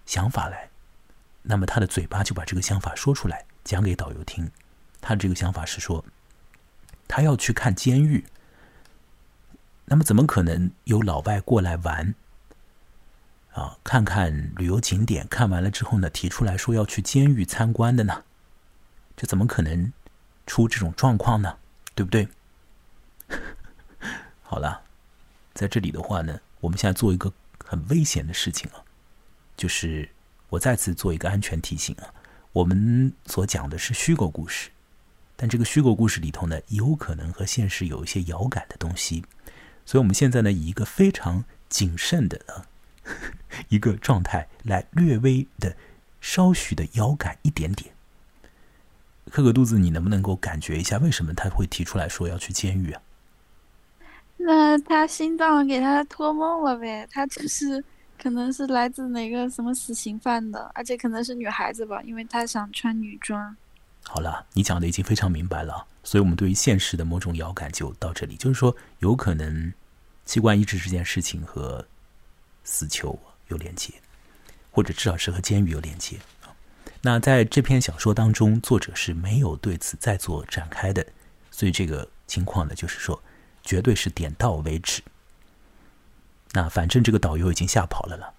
[0.05, 0.69] 想法来，
[1.43, 4.51] 那么他的嘴巴就把这个想法说出来，讲给导游听。
[5.01, 6.03] 他这个想法是说。
[7.05, 8.25] 他要去看监狱，
[9.85, 12.15] 那么怎么可能有老外过来玩？
[13.51, 18.23] 啊，看看旅游景点，看完了之后呢，提出来说要去监狱参观的呢？
[19.15, 19.93] 这怎么可能
[20.47, 21.57] 出这种状况呢？
[21.93, 22.27] 对不对？
[24.41, 24.81] 好了，
[25.53, 27.31] 在这里的话呢，我们现在做一个
[27.63, 28.81] 很危险的事情啊，
[29.55, 30.09] 就是
[30.49, 32.11] 我再次做一个安全提醒啊，
[32.53, 34.69] 我们所讲的是虚构故事，
[35.35, 39.23] 但这个虚构故事里头呢，有可能和现实有一些遥感的东西，
[39.85, 42.65] 所以我们现在呢，以一个非常谨慎的啊
[43.69, 45.75] 一个状态来略微的
[46.21, 47.91] 稍许的遥感一点点。
[49.31, 53.01] 克克肚子，你能不能够感觉一下，为什么他会提出来说要去监狱啊？
[54.37, 57.07] 那他心脏给他托梦了呗？
[57.09, 57.83] 他就是
[58.17, 63.55] 可能是来自哪个什么死刑犯的，而且可能是女孩子吧，因为她想穿女装。
[64.03, 69.73] 好了，你讲的已经非常明白了，所以我们对于现实的某种遥感就到这里，就是说有可能
[70.25, 71.85] 器官移植这件事情和
[72.63, 73.93] 死囚有连接，
[74.71, 76.17] 或者至少是和监狱有连接。
[77.01, 81.05] 那在这篇小说当中，作者是没有对此再做展开的，
[81.51, 83.21] 所以这个情况呢，就是说。
[83.65, 85.01] 绝对是点到为止。
[86.53, 88.33] 那反正这个导游已经吓跑了了，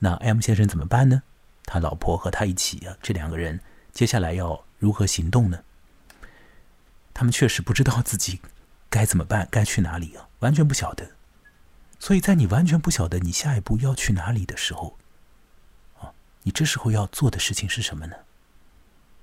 [0.00, 1.22] 那 M 先生怎么办呢？
[1.64, 3.60] 他老婆和他一起啊，这两个人
[3.92, 5.62] 接下来要如何行动呢？
[7.14, 8.40] 他们确实不知道自己
[8.90, 11.12] 该怎么办，该去哪里啊，完全不晓得。
[11.98, 14.98] 所以在你完全不晓得你下一步要去哪里的时候，
[16.00, 16.12] 啊，
[16.42, 18.16] 你这时候要做的事情是什么呢？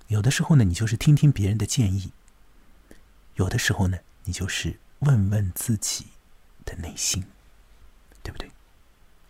[0.08, 2.12] 有的时候呢，你就是听听别人的建议；
[3.36, 4.78] 有的时候呢，你就是。
[5.02, 6.06] 问问自己
[6.64, 7.26] 的内心，
[8.24, 8.50] 对不对？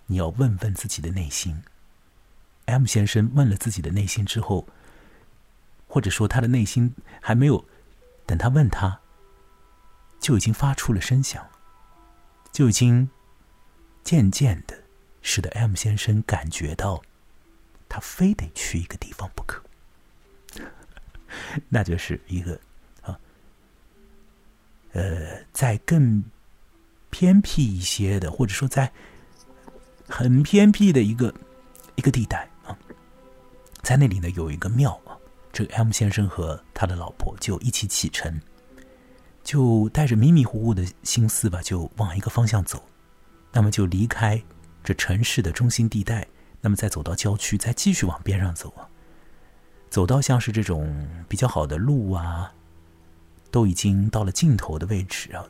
[0.08, 1.64] 你要问问自己的内心。
[2.66, 4.68] M 先生问了自己的内心之后，
[5.88, 7.66] 或者说他的内心还没有
[8.26, 9.00] 等他问他，
[10.20, 11.50] 就已经发出了声响，
[12.52, 13.10] 就已经
[14.04, 14.84] 渐渐的
[15.22, 17.02] 使得 M 先生感觉到，
[17.90, 19.62] 他非得去一个地方不可，
[21.68, 22.60] 那就是一个
[23.02, 23.20] 啊。
[24.94, 26.24] 呃，在更
[27.12, 28.92] 偏僻一些的，或者说在
[30.08, 31.32] 很偏僻的一个
[31.96, 32.76] 一个地带啊，
[33.84, 35.14] 在那里呢有一个庙啊，
[35.54, 38.42] 这个 M 先生和他的老婆就一起启程，
[39.44, 42.84] 就带着迷迷糊糊的心思吧，就往一个方向走，
[43.52, 44.42] 那么就离开
[44.84, 46.28] 这城市的中心地带，
[46.60, 48.90] 那么再走到郊区，再继续往边上走啊，
[49.90, 52.52] 走到像是这种比较好的路啊。
[53.52, 55.44] 都已经到了尽头的位置啊，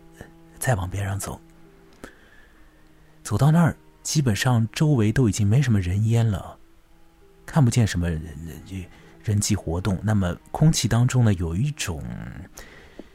[0.57, 1.39] 再往边上走，
[3.23, 6.57] 走到那儿，基本上周围都已经没什么人烟了，
[7.45, 8.85] 看不见什么人人
[9.23, 9.99] 人际活动。
[10.03, 12.03] 那么空气当中呢，有一种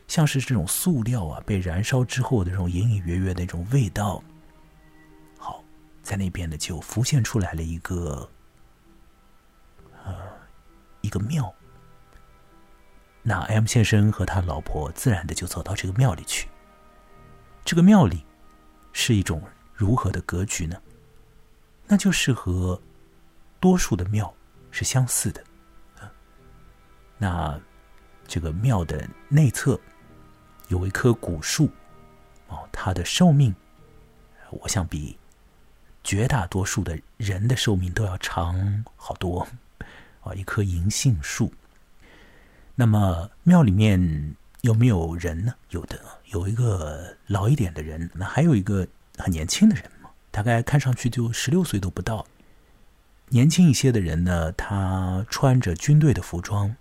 [0.07, 4.23] 像是这种塑料啊被燃烧之后的这种隐隐约约的那种味道。
[5.39, 5.63] 好，
[6.03, 8.29] 在那边呢就浮现出来了一个
[10.05, 10.15] 呃
[11.01, 11.53] 一个庙。
[13.23, 16.49] 那 M 先生和他老婆自然的就走到这个庙里去。
[17.65, 18.25] 这个庙里
[18.93, 19.43] 是一种
[19.77, 20.77] 如何的格局呢？
[21.87, 22.81] 那就是和
[23.61, 24.35] 多数的庙
[24.73, 25.45] 是相似的。
[27.19, 27.61] 那
[28.27, 29.79] 这个庙的内侧
[30.69, 31.71] 有一棵古树，
[32.49, 33.55] 哦，它的寿命，
[34.51, 35.17] 我想比
[36.03, 39.47] 绝大多数的人的寿命都要长好多。
[40.23, 41.53] 啊，一棵银杏树。
[42.75, 45.55] 那么庙里面有没有人呢？
[45.71, 48.87] 有的，有一个老一点的人，那还有一个
[49.19, 52.27] 很年轻的人嘛，大概看上去就十六岁都不到。
[53.29, 56.77] 年轻一些的人呢，他穿着军队的服装，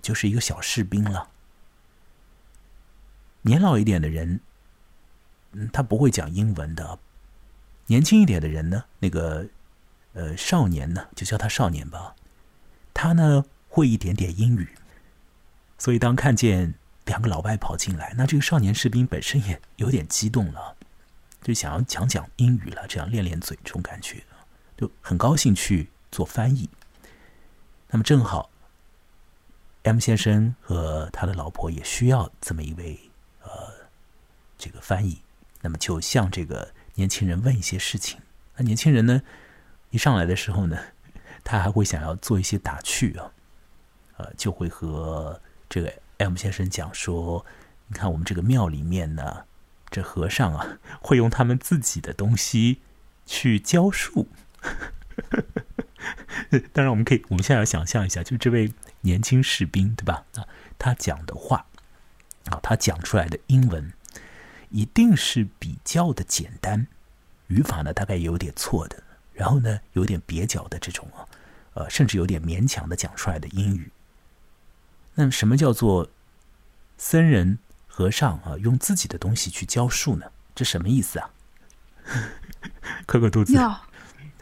[0.00, 1.28] 就是一个小士兵了。
[3.42, 4.40] 年老一点的人，
[5.52, 6.98] 嗯，他不会讲英文的。
[7.86, 9.46] 年轻一点的人呢，那个
[10.12, 12.14] 呃少年呢，就叫他少年吧，
[12.92, 13.44] 他呢。
[13.70, 14.66] 会一点点英语，
[15.76, 16.72] 所以当看见
[17.08, 20.76] 两个老外跑进来，那这个少年士兵本身也有点激动了，
[21.42, 24.22] 就想要讲讲英语了，这样练练嘴，这种感觉，
[24.76, 26.68] 就很高兴去做翻译。
[27.88, 28.50] 那么正好
[29.84, 33.00] ，M 先生和他的老婆也需要这么一位
[33.42, 33.50] 呃
[34.58, 35.22] 这个翻译，
[35.62, 38.20] 那么就向这个年轻人问一些事情。
[38.56, 39.22] 那年轻人呢，
[39.90, 40.78] 一上来的时候呢，
[41.42, 43.32] 他还会想要做一些打趣啊。
[44.18, 45.40] 呃，就会和
[45.70, 47.46] 这个 M 先生讲说
[47.86, 49.44] ：“你看，我们这个庙里面呢，
[49.88, 52.80] 这和尚啊，会用他们自己的东西
[53.24, 54.28] 去浇树。
[56.72, 60.24] 当然，我们可以，我们现在要想象一下，就这位年轻士兵，对吧？
[60.34, 60.44] 啊，
[60.76, 61.66] 他讲的话，
[62.46, 63.92] 啊，他讲出来的英文，
[64.70, 66.88] 一定是比较的简单，
[67.46, 71.22] 语法呢，大概有点错的，然后呢，有点蹩脚的这种啊，
[71.74, 73.92] 呃，甚至有点勉强的讲出来的英语。”
[75.18, 76.08] 那么什么叫做
[76.96, 80.26] 僧人和尚啊用自己的东西去教树呢？
[80.54, 81.28] 这什么意思啊？
[83.04, 83.68] 磕个肚子尿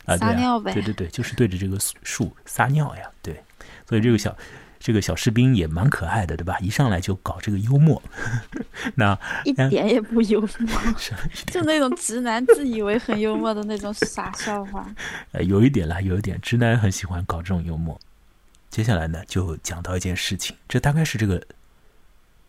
[0.05, 3.43] 啊，撒尿呗对对对，就是对着这个树撒尿呀，对。
[3.89, 4.37] 所以这个小
[4.79, 6.59] 这个小士兵也蛮可爱的，对吧？
[6.59, 8.03] 一上来就搞这个幽默，
[8.97, 11.15] 那一点也不幽默， 是
[11.47, 14.87] 就那种直男自以为很幽默的那种傻笑话。
[15.33, 17.99] 呃 有一点啦，有一点直男很喜欢搞这种幽默。
[18.77, 21.43] 接下来呢，就讲到一件事情，这大概是这个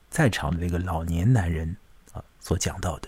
[0.09, 1.77] 在场的那个老年男人
[2.11, 3.07] 啊所讲到的。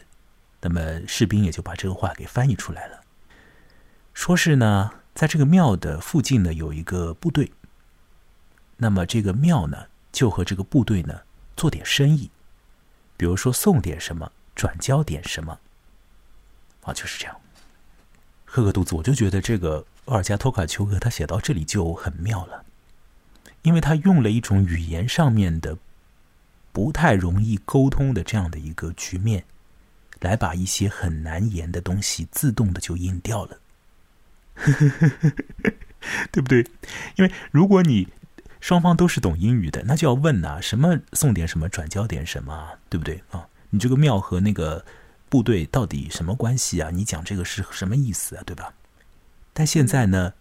[0.61, 3.01] 那么士兵也就把这个话给翻译出来了，
[4.13, 7.51] 说是呢，在这个庙的附近呢有一个部队，
[8.77, 11.23] 那么这个庙呢就和这个部队呢
[11.57, 12.31] 做点生意，
[13.17, 15.59] 比如说送点什么，转交点什么，
[16.83, 17.35] 啊，就是这样。
[18.45, 22.63] 喝个肚子，我就觉得这个奥尔加托卡丘克他写到这里就很妙了，
[23.63, 25.77] 因为他用了一种语言上面的
[26.71, 29.45] 不太容易沟通的这样的一个局面。
[30.21, 33.57] 来把一些很难言的东西自动的就印掉了，
[36.29, 36.67] 对不对？
[37.15, 38.09] 因为如果你
[38.59, 43.47] 双方都是懂英语的，那就要问呐、什么送点什么，转交点什么，对不对啊？
[43.69, 44.83] 你这个庙和那个
[45.29, 46.89] 部队到底什么关系啊？
[46.91, 48.43] 你讲这个是什么意思啊？
[48.45, 48.73] 对吧？
[49.53, 50.33] 但现在呢，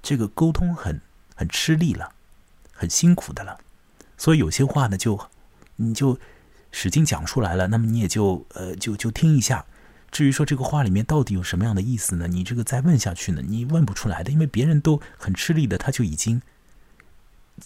[0.00, 1.00] 这个沟通很
[1.34, 2.12] 很吃力了，
[2.72, 3.58] 很辛苦的了，
[4.16, 5.18] 所以有些话呢，就
[5.76, 6.18] 你就。
[6.76, 9.64] 使劲讲出来了，那么你也就呃就就听一下。
[10.10, 12.26] 至于说这个话里面到底有什么样的意思呢？
[12.26, 16.42] 你这个再问下去呢，你问不出来的，因为别人都很吃力的，他就已经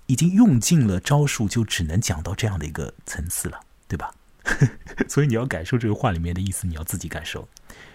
[0.05, 4.15] 已经用尽了招数，就只能讲到这样的一个层次了，对吧？
[5.09, 7.49] 所以你要感受这个话里面的意思，你要自己感受。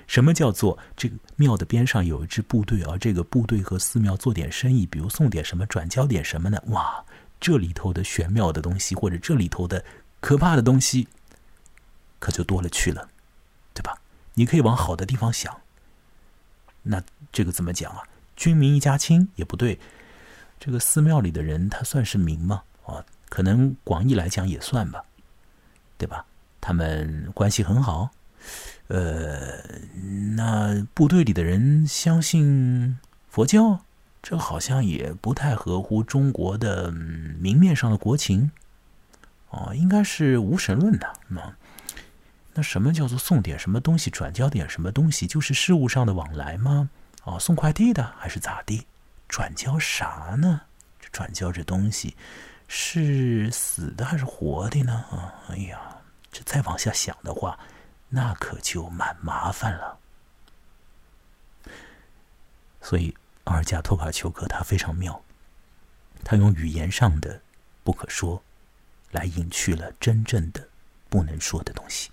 [0.08, 6.62] 什么叫做这个庙的边上有一支部队，而这个部队和寺庙做点生意，比如送点什么，转交点什么呢？
[6.68, 7.04] 哇，
[7.39, 9.84] 这里头的玄妙的东西，或者这里头的。
[10.20, 11.10] 可怕的东西，
[12.18, 13.10] 可就多了去了，
[13.74, 13.94] 对吧？
[14.36, 15.54] 你可以往好的地方想。
[16.82, 18.04] 那这个怎么讲啊？
[18.38, 19.78] 军民一家亲也不对。
[20.60, 22.63] 这个寺庙里的人，他算是民吗？
[22.86, 25.04] 啊，可能广义来讲也算吧，
[25.98, 26.26] 对吧？
[26.62, 28.10] 他们关系很好。
[28.88, 29.63] 呃，
[30.36, 32.98] 那部队里的人相信
[33.30, 33.80] 佛教，
[34.22, 38.52] 这好像也不太合乎中国的明面上的国情。
[39.50, 41.13] 哦，应该是无神论的。
[41.28, 41.56] 那
[42.54, 45.26] 那什么叫做送点什么东西，转交点什么东西？
[45.26, 46.89] 就是事物上的往来吗？
[47.24, 48.86] 哦，送快递的还是咋地？
[49.28, 50.62] 转交啥呢？
[51.00, 52.15] 这转交这东西
[52.67, 54.93] 是死的还是活的呢？
[55.10, 55.80] 啊，哎呀，
[56.32, 57.58] 这再往下想的话，
[58.13, 59.99] 那可就蛮麻烦了。
[62.82, 65.23] 所以，阿尔加托卡丘克他非常妙，
[66.23, 67.41] 他用语言上的
[67.84, 68.43] 不可说。
[69.13, 70.69] 来隐去了真正的
[71.08, 72.10] 不能说的东西。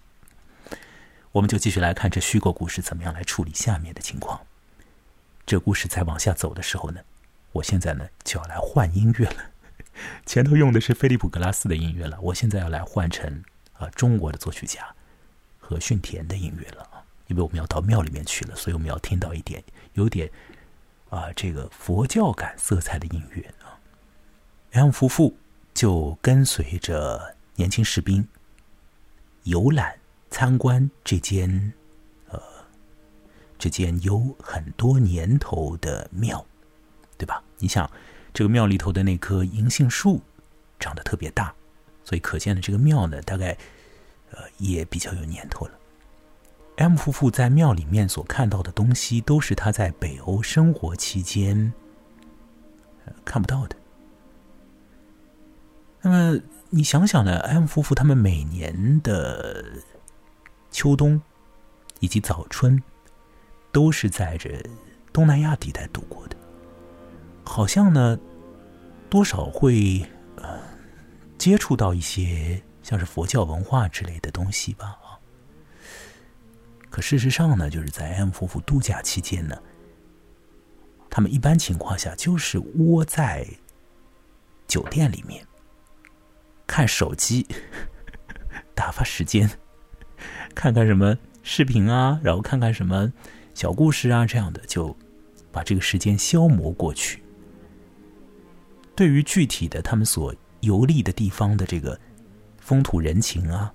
[1.32, 4.38] 我们就继续来看这虚构故事怎么样来处理下面的情况。
[5.46, 7.00] 这故事再往下走的时候呢，
[7.52, 9.50] 我现在呢就要来换音乐了。
[10.26, 14.94] 前头用的是菲利普·格拉斯的音乐了，我现在要来换成啊中国的作曲家
[15.70, 19.62] 和训田的音乐了啊，因为我们要到庙里面去了，所以我们要听到一点
[19.94, 20.28] 有点
[21.08, 23.78] 啊这个佛教感色彩的音乐啊。
[24.72, 25.36] M 夫妇。
[25.72, 28.26] 就跟随着年轻士兵
[29.44, 29.96] 游览
[30.28, 31.72] 参观这间
[32.28, 32.42] 呃
[33.56, 36.44] 这间有很多年头的庙，
[37.16, 37.42] 对吧？
[37.58, 37.88] 你想
[38.34, 40.20] 这个庙里头的那棵银杏树
[40.78, 41.54] 长得特别大，
[42.04, 43.56] 所以可见的这个庙呢，大概
[44.32, 45.72] 呃也比较有年头了。
[46.76, 51.72] M 夫妇在庙里面所看到的东西，都是他在北欧生活期间
[53.24, 53.76] 看不到的。
[56.00, 56.40] 那么
[56.70, 59.62] 你想想呢？M 夫妇他们每年的
[60.70, 61.20] 秋冬
[61.98, 62.82] 以及早春，
[63.70, 64.64] 都是在这
[65.12, 66.36] 东南亚地带度过的，
[67.44, 68.18] 好像呢，
[69.10, 70.02] 多少会
[70.36, 70.58] 呃
[71.36, 75.14] 接触到一些像是佛教文化之类的东西吧啊。
[76.90, 79.56] 可事实上呢，就是在 M 夫妇度假期间呢，
[81.08, 83.46] 他们一般情况下就是窝在
[84.66, 85.46] 酒店里面。
[86.66, 87.46] 看手机，
[88.74, 89.48] 打发时间，
[90.52, 93.12] 看看什么视频啊，然后看看什么
[93.54, 94.96] 小故事啊，这样的就
[95.52, 97.22] 把这个时间消磨过去。
[98.96, 101.98] 对于具体的他们所游历的地方的这个
[102.70, 103.74] 风土人情啊，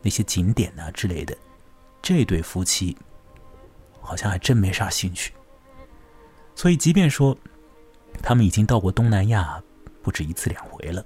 [0.00, 1.36] 那些景点啊之类的，
[2.00, 2.96] 这对夫妻
[4.00, 5.32] 好像还真没啥兴趣。
[6.54, 7.36] 所以，即便说
[8.22, 9.60] 他们已经到过东南亚
[10.00, 11.04] 不止一次两回了。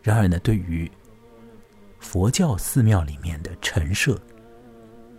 [0.00, 0.88] 然而呢，对于
[1.98, 4.16] 佛教寺庙里面的陈设，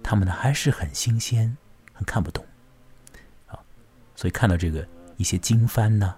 [0.01, 1.53] 他们呢还是很新鲜，
[1.91, 2.45] 很看不懂。
[3.47, 3.59] 啊，
[4.15, 4.87] 所以看到这个
[5.17, 6.15] 一些经幡呢，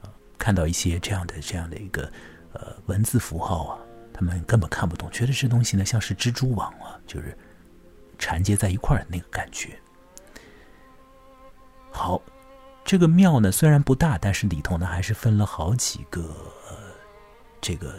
[0.00, 2.10] 啊，看到一些这样的这样的一个
[2.54, 3.78] 呃文字符号啊，
[4.20, 7.34] 他们根本看不懂，觉得这东西呢像是蜘蛛网啊，就是
[8.18, 9.80] 缠结在一块儿那个感觉。
[11.90, 12.20] 好，
[12.84, 16.36] 这个庙呢虽然不大，但是里头呢还是分了好几个，
[17.62, 17.94] 这个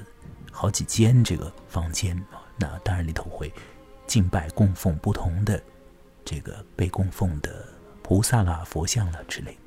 [0.52, 2.16] 好几间这个房间。
[2.56, 3.52] 那当然里头会
[4.06, 5.60] 敬拜供奉不同的
[6.24, 7.66] 这个被供奉的
[8.04, 9.58] 菩萨啦、佛像啦之类。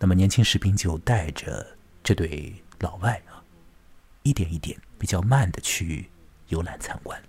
[0.00, 1.64] 那么年轻士兵就带着
[2.02, 3.38] 这对老外啊，
[4.26, 6.10] 一点一点比较慢的去
[6.48, 7.22] 游览参观。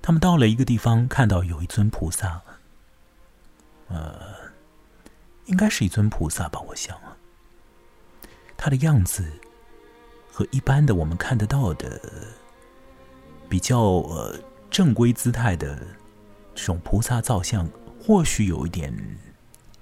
[0.00, 2.40] 他们到了一个地方，看到有一尊菩萨。
[3.88, 4.36] 呃，
[5.46, 7.16] 应该是一尊菩萨吧，我想啊，
[8.56, 9.28] 他的样子
[10.30, 12.00] 和一般的我们看得到的
[13.48, 14.38] 比较呃
[14.70, 15.76] 正规姿态的
[16.54, 17.68] 这种菩萨造像，
[18.00, 18.94] 或许有一点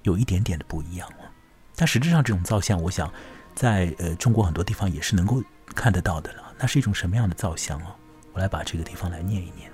[0.01, 1.29] 有一点点的不一样啊。
[1.75, 3.13] 但实质上，这种造像，我想
[3.59, 5.43] 在呃中国很多地方也是能够
[5.75, 6.53] 看得到的了。
[6.57, 7.93] 那是一种什么样的造像啊？
[8.31, 9.69] 我来把这个地方来念一念。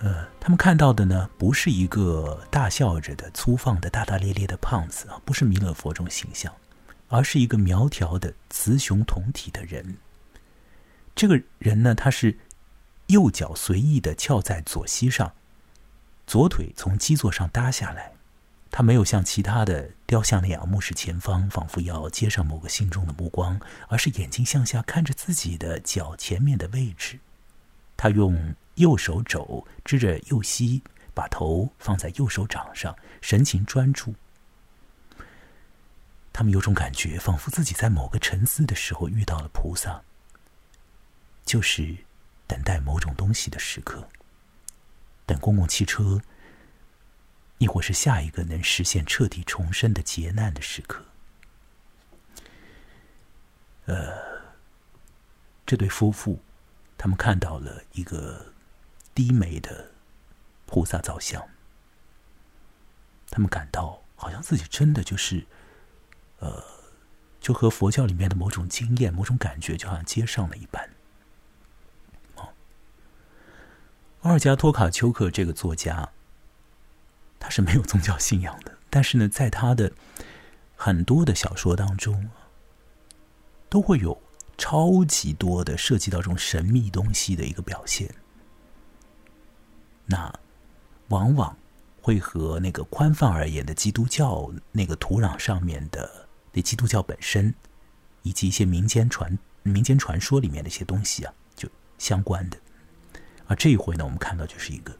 [0.00, 6.52] 呃，他们看到的呢，不是一个大笑着的、粗放的、大大咧咧的胖子啊，不是弥勒佛这种形象，
[7.06, 9.96] 而是一个苗条的雌雄同体的人。
[11.14, 12.36] 这个人呢，他是
[13.06, 15.32] 右脚随意的翘在左膝上，
[16.26, 18.10] 左腿从基座上搭下来，
[18.70, 27.18] 他没有像其他的雕像那样目视前方，仿佛要接上某个心中的目光，而是眼睛向下看着自己的脚前面的位置。
[27.96, 28.54] 他用。
[28.78, 30.80] 右手肘支着右膝，
[31.12, 34.14] 把头放在右手掌上，神情专注。
[36.32, 40.00] 他们有种感觉，仿佛自己在某个沉思的时候遇到了菩萨，
[41.44, 41.96] 就是
[42.46, 44.08] 等待某种东西的时刻，
[45.26, 46.20] 等公共汽车，
[47.58, 51.04] 亦或是下一个能实现彻底重生的劫难的时刻。
[53.86, 54.42] 呃，
[55.66, 56.40] 这对夫妇，
[56.96, 58.46] 他们看到了一个。
[59.14, 59.90] 低眉的
[60.64, 61.44] 菩萨造像，
[63.30, 65.44] 他们感到好像自己真的就是，
[66.38, 66.62] 呃，
[67.40, 70.88] 就和佛教里面的某种经验、某种感觉，就好像接上了一般。
[72.36, 72.54] 哦，
[74.20, 76.08] 阿尔加托卡丘克这个作家，
[77.40, 79.92] 他是没有宗教信仰的，但是呢，在他的
[80.76, 82.30] 很多的小说当中，
[83.68, 84.20] 都会有
[84.56, 88.12] 超级多的涉及到这种神秘东西的一个表现。
[90.06, 90.32] 那
[91.08, 91.56] 往往
[92.00, 97.54] 会和那个宽泛而言的基督教那个土壤上面的那基督教本身，
[98.22, 101.68] 以及一些民间传民间传说里面的一些东西啊，就
[101.98, 102.56] 相关的。
[103.46, 104.96] 而这一回呢，我们看到就是一个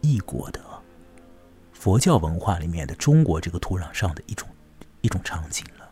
[0.00, 0.62] 异国的
[1.80, 4.46] 佛教文化里面的中国这个土壤上的一种
[5.00, 5.90] 一种场景了。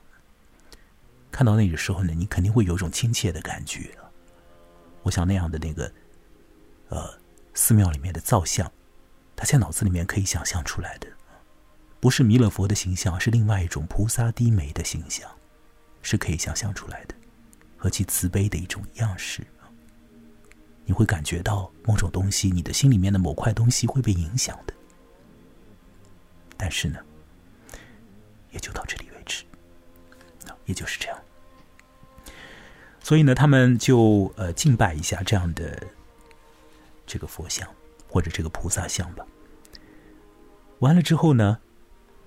[1.32, 3.88] 看到那个时候呢，你肯定会有一种亲切的感觉。
[5.02, 5.90] 我想那样的那个，
[6.90, 7.18] 呃。
[7.54, 8.70] 寺庙里面的造像，
[9.34, 11.08] 他在脑子里面可以想象出来的，
[11.98, 15.28] 不是弥勒佛的形象，是另外一种菩萨低眉的形象，
[16.00, 17.16] 是可以想象出来的，
[17.76, 19.44] 和其慈悲的一种样式。
[20.84, 24.74] 你会感觉到某种东西，你的心里面的某块东西会被影响的。
[26.58, 26.98] 但是呢，
[28.50, 29.44] 也就到这里为止，
[30.66, 31.18] 也就是这样。
[33.00, 35.82] 所以呢，他们就呃敬拜一下这样的。
[37.10, 37.66] 这个佛像
[38.06, 39.24] 或者这个菩萨像吧。
[40.80, 41.58] 完了之后呢，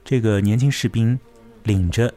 [0.03, 1.19] 这个年轻士兵
[1.61, 2.11] 领着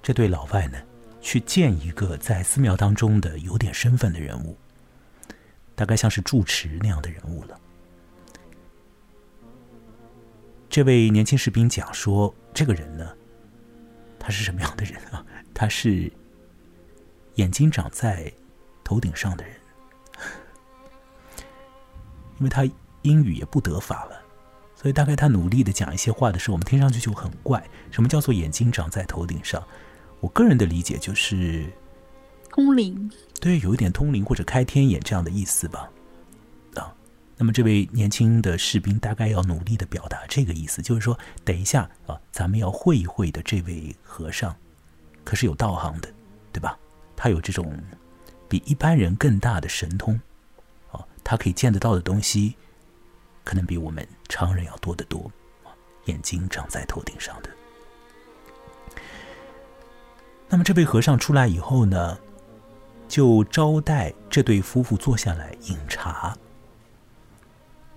[0.00, 0.80] 这对老外呢，
[1.20, 4.56] 去见一个在寺庙当中的有点身份的人物，
[5.74, 7.60] 大概像是住持那样的人物了。
[10.70, 13.12] 这位年轻士兵讲说，这个人呢，
[14.20, 15.26] 他是什么样的人啊？
[15.52, 16.10] 他是
[17.34, 18.32] 眼睛长在
[18.84, 19.52] 头顶上的人。
[22.38, 22.64] 因为他
[23.02, 24.22] 英语也不得法了，
[24.76, 27.60] 所以大概他努力的讲一些话的时候，我们听上去就很怪。
[27.90, 29.60] 什么叫做眼睛长在头顶上？
[30.20, 31.66] 我个人的理解就是
[32.48, 33.10] 通灵，
[33.40, 35.90] 对，有一点通灵或者开天眼这样的意思吧。
[37.40, 44.54] 那么这位年轻的士兵大概要努力的表达这个意思，就是说，等一下啊，咱们要会一会的这位和尚，
[45.24, 46.12] 可是有道行的，
[46.52, 46.78] 对吧？
[47.16, 47.82] 他有这种
[48.46, 50.20] 比一般人更大的神通。
[50.92, 52.54] 啊他可以见得到的东西，
[53.42, 55.32] 可能比我们常人要多得多。
[56.04, 57.48] 眼睛长在头顶上的，
[60.46, 62.18] 那么这位和尚出来以后呢，
[63.08, 66.36] 就招待这对夫妇坐下来饮茶。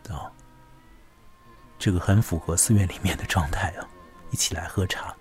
[0.09, 0.29] 啊，
[1.83, 3.85] 这个很符合寺院里面的状态啊，
[4.31, 5.13] 一起来喝茶。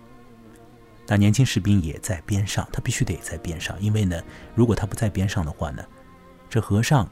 [1.09, 4.23] 那年轻士兵也在边上，他必须得在边上，因为呢，
[4.55, 5.85] 如果他不在边上的话呢，
[6.49, 7.11] 这和尚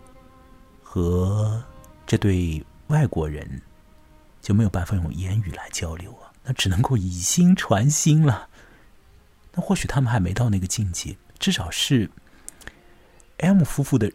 [0.81, 1.61] 和
[2.07, 3.61] 这对外国人
[4.41, 8.49] 就没有办法用言语来交流啊，那只能够以心传心了。
[9.53, 12.09] 那或许他们还没到那个境界，至少是
[13.39, 14.13] M 夫妇的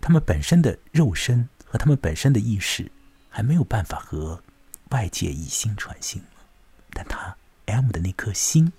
[0.00, 2.88] 他们本身的肉身和他们本身的意识
[3.28, 4.40] 还没有办法和
[4.90, 6.22] 外界以心传心，
[6.90, 8.72] 但他 M 的那颗心，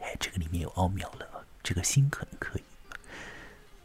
[0.00, 2.62] 哎，这个里面有奥妙了，这个心可能可以。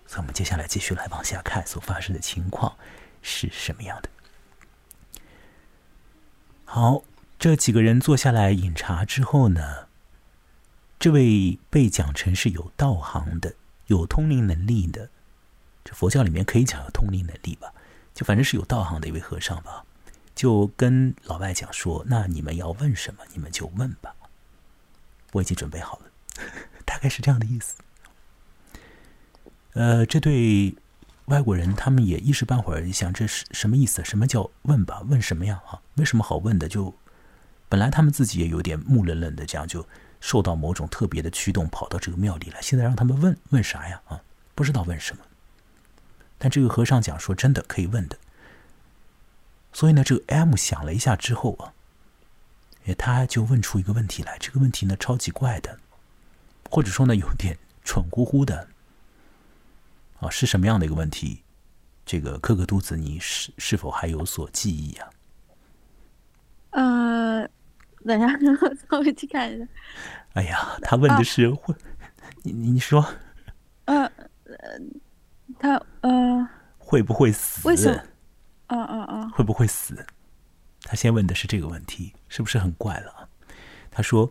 [0.06, 2.78] 所以，我们接下来继续来往下看所发生的情况
[3.22, 4.10] 是什么样的。
[6.66, 7.04] 好，
[7.40, 9.88] 这几个人坐下来饮茶之后呢？
[10.98, 13.54] 这位被讲成是有道行的、
[13.88, 15.10] 有通灵能力的，
[15.84, 17.74] 这佛教里面可以讲有通灵能力吧？
[18.14, 19.86] 就反正是有道行的一位和尚吧，
[20.36, 24.14] 就跟老外讲说：“那你们要问什么，你们就问吧，
[25.32, 26.06] 我已经准备好了。
[26.86, 27.78] ”大概是这样的意思。
[29.74, 30.76] 呃，这对
[31.26, 34.04] 外国人他们也一时半会儿想这是什么意思？
[34.04, 35.02] 什么叫问吧？
[35.08, 35.64] 问什么呀？
[35.68, 36.68] 啊，没什么好问的。
[36.68, 36.94] 就
[37.70, 39.88] 本来他们自己也有点木愣愣的，这样就。
[40.22, 42.60] 受到某种特别的驱动，跑到这个庙里来。
[42.60, 44.02] 现在让他们问问啥呀？
[44.08, 44.24] 啊，
[44.56, 45.22] 不知道问什么。
[46.40, 48.18] 但这个和尚讲说，真的可以问的。
[49.76, 51.74] 所以呢，这个 M 想了一下之后啊，
[52.86, 54.38] 哎，他就问出一个问题来。
[54.40, 55.78] 这个问题呢，超级怪的，
[56.70, 58.70] 或者说呢，有点蠢乎乎的。
[60.22, 61.44] 啊，是什么样的一个问题？
[62.06, 65.10] 这个科克肚子，你是是否还有所记忆啊？
[66.70, 67.50] 呃。
[68.06, 68.28] 等下，
[68.62, 69.68] 我稍微去看一下。
[70.36, 71.76] 哎呀，他问的是会，
[72.44, 73.06] 你你说，
[73.86, 74.06] 呃
[74.46, 74.80] 呃，
[75.60, 76.48] 他呃
[76.78, 77.68] 会不会死？
[77.68, 78.02] 为什么？
[78.68, 80.06] 嗯嗯嗯，会不会死？
[80.84, 83.30] 他先问的是这个问题，是不是很怪了？
[83.92, 84.30] 他说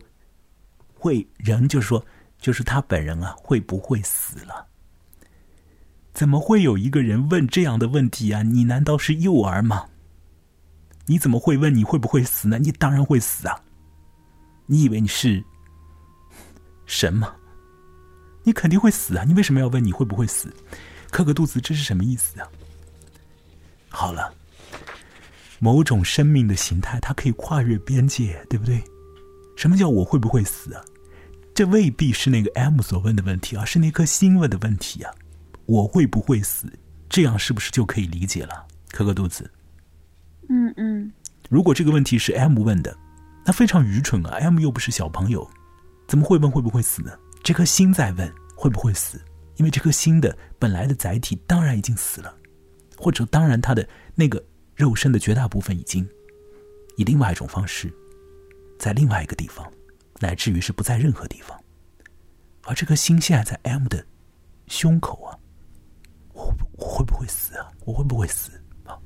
[0.93, 2.05] 会，人就是说，
[2.39, 4.67] 就是他本人啊，会不会死了？
[6.13, 8.41] 怎么会有一个人问这样的问题啊？
[8.41, 9.85] 你难道是幼儿吗？
[11.07, 12.57] 你怎么会问你会不会死呢？
[12.57, 13.61] 你当然会死啊！
[14.65, 15.43] 你以为你是
[16.85, 17.35] 神吗？
[18.43, 19.23] 你肯定会死啊！
[19.23, 20.51] 你为什么要问你会不会死？
[21.11, 22.47] 磕个肚子，这是什么意思啊？
[23.95, 24.33] 好了，
[25.59, 28.83] 某种生命的形态，它可以跨越边界，对不对？
[29.55, 30.83] 什么叫我会不会死啊？
[31.53, 35.11] 这未必是那个 M 所问的问题，而是那颗心问的问题啊！
[35.65, 36.67] 我会不会死？
[37.09, 38.67] 这样是不是就可以理解了？
[38.91, 39.49] 磕个肚子。
[40.49, 41.11] 嗯嗯。
[41.49, 42.95] 如果这个问题是 M 问的。
[43.47, 45.47] 那非常愚蠢啊！M 又不是小朋友，
[46.07, 47.11] 怎么会问会不会死呢？
[47.43, 49.23] 这颗心在问会不会死，
[49.57, 52.35] 因为这颗心的本来的载体当然已经死了，
[52.97, 54.43] 或者当然他的那个
[54.75, 56.07] 肉身的绝大部分已经
[56.97, 57.93] 以另外一种方式
[58.79, 59.71] 在另外一个地方，
[60.19, 61.59] 乃至于是不在任何地方，
[62.63, 64.05] 而这颗心现在在 M 的
[64.67, 65.37] 胸口啊，
[66.33, 67.71] 我我会不会死啊？
[67.85, 68.51] 我会不会死
[68.85, 68.97] 啊？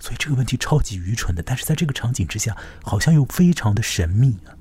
[0.00, 4.56] 所以这个问题超级愚蠢的，但是在这个场景之下，好像又非常的神秘啊。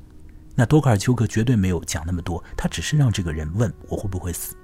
[0.56, 4.56] 那多卡尔丘克绝对没有讲那么多，他只是让这个人问我会不会死，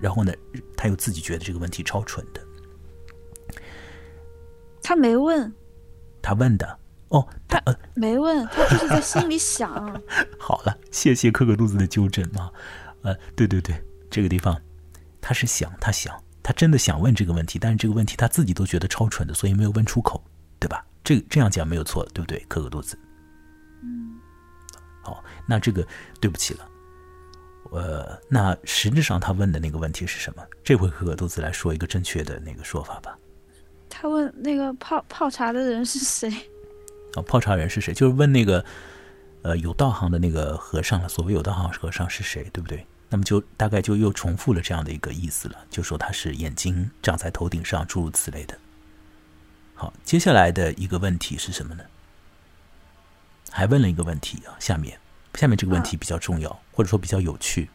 [0.00, 0.32] 然后呢，
[0.76, 2.42] 他又自己觉得这个问题超蠢的。
[4.82, 5.52] 他没问，
[6.20, 6.78] 他问的
[7.08, 9.70] 哦，他呃没问，他就是在心里想。
[10.38, 12.50] 好了，谢谢可可肚子的纠正啊，
[13.02, 14.60] 呃，对对对，这个地方
[15.20, 16.14] 他是想，他想。
[16.44, 20.20] 他真的想问这个问题，但是这个问题他自己都觉得超蠢的，所以没有问出口，
[20.58, 20.84] 对吧？
[21.04, 22.44] 这这样讲没有错，对不对？
[22.48, 22.98] 可可肚子。
[23.80, 24.18] 嗯。
[25.04, 25.86] 好，那这个
[26.20, 26.68] 对不起了。
[27.70, 30.42] 呃，那实质上他问的那个问题是什么？
[30.64, 33.16] 这回可可肚子来说一个正确的那个说法吧。
[33.94, 36.32] 他问那个泡泡茶的人是谁？
[37.14, 37.92] 哦，泡茶人是谁？
[37.92, 38.64] 就是问那个
[39.42, 41.08] 呃有道行的那个和尚了。
[41.08, 42.48] 所谓有道行和尚是谁？
[42.54, 42.86] 对不对？
[43.10, 48.56] 那么就大概就又重复了这样的一个意思了，就说他是眼睛长在头顶上，诸如此类的。
[49.74, 51.84] 好，接下来的一个问题是什么呢？
[53.50, 54.98] 还问了一个问题啊，下面
[55.34, 57.68] 下面这个问题比较重要，或者说比较有趣。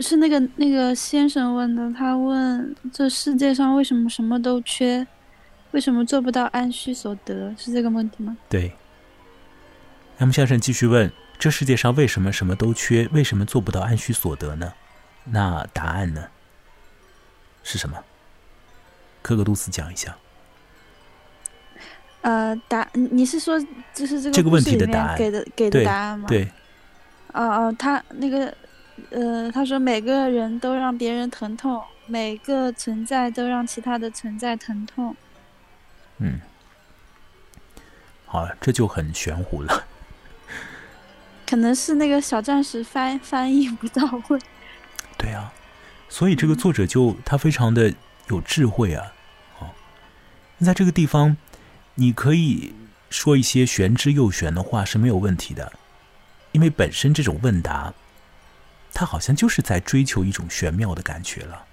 [0.00, 5.06] 是那个那个先生问的，他问这世界上为什么什么都缺，
[5.72, 7.54] 为什么做不到按需所得？
[7.56, 8.36] 是这个问题吗？
[8.48, 8.72] 对。
[10.18, 11.12] 那么先生继续问。
[11.36, 13.08] 这世界上为什么什么都缺？
[13.12, 14.72] 为什么做不到按需所得呢？
[15.24, 16.28] 那答案呢？
[17.64, 17.98] 是什么？
[19.20, 20.16] 克格杜斯讲一下。
[22.22, 23.58] 呃，答你是说
[23.92, 26.28] 就是这个这个问题的答案给的给的答案吗？
[26.28, 26.48] 对。
[27.32, 28.54] 哦哦，他那个，
[29.10, 35.16] 呃，他说每个人都让别人疼痛，每个存在都让其他的存在疼痛。
[36.18, 36.40] 嗯，
[38.26, 39.86] 好了，这就很玄乎了。
[41.46, 44.40] 可能是那个小战士翻翻译不到位。
[45.18, 45.52] 对啊，
[46.08, 47.92] 所以这个作者就他非常的
[48.28, 49.12] 有智慧啊，
[49.60, 49.70] 哦，
[50.60, 51.36] 在这个地方，
[51.96, 52.74] 你可以
[53.10, 55.72] 说一些玄之又玄的话是没有问题的，
[56.52, 57.92] 因为本身这种问答，
[58.94, 61.66] 他好像就是在追求一种玄妙的感觉了，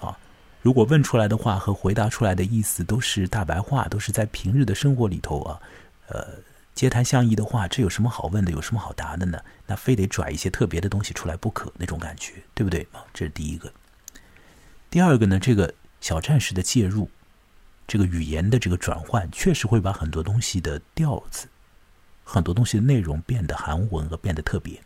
[0.00, 0.16] 啊，
[0.62, 5.60] 如果问出来的话和回答出来的意思都是大白话，都是在平日的生活里头啊，
[6.06, 6.26] 呃。
[6.74, 8.50] 街谈巷议的话，这有什么好问的？
[8.50, 9.38] 有什么好答的呢？
[9.66, 13.04] 那非得拽一些特别的东西出来不可，那种感觉，对不对啊？
[13.12, 13.70] 这是第一个。
[14.88, 17.10] 第二个呢，这个小战士的介入，
[17.86, 21.46] 这个语言的这个转换，确实会把很多东西的调子、
[22.24, 24.80] 很多东西的内容变得含混和变得特别。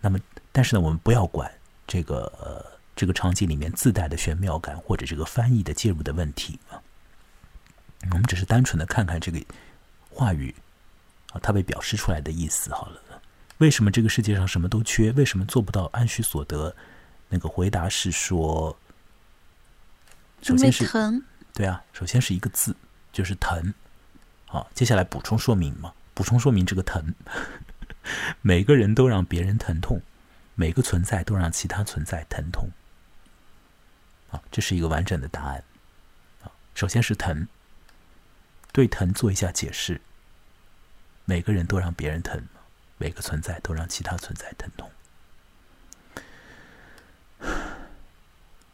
[0.00, 0.18] 那么，
[0.52, 1.50] 但是呢，我们不要管
[1.86, 6.80] 这个呃这个场景里面自带的玄妙感，或者这个翻译的介入的问题啊。
[8.10, 9.42] 我们只是单纯的看看这个
[10.10, 10.54] 话语
[11.32, 13.00] 啊，它被表示出来的意思好了。
[13.58, 15.10] 为什么这个世界上什么都缺？
[15.12, 16.74] 为什么做不到按需所得？
[17.28, 18.78] 那个回答是说，
[20.42, 21.20] 首先是疼，
[21.52, 22.76] 对啊，首先是一个字，
[23.12, 23.74] 就是疼。
[24.44, 25.92] 好，接下来补充说明嘛？
[26.14, 27.14] 补充说明这个疼，
[28.42, 30.00] 每个人都让别人疼痛，
[30.54, 32.70] 每个存在都让其他存在疼痛。
[34.30, 35.62] 啊，这是一个完整的答案。
[36.42, 37.48] 啊，首先是疼。
[38.72, 40.00] 对疼做一下解释。
[41.24, 42.46] 每个人都让别人疼，
[42.98, 44.90] 每个存在都让其他存在疼痛。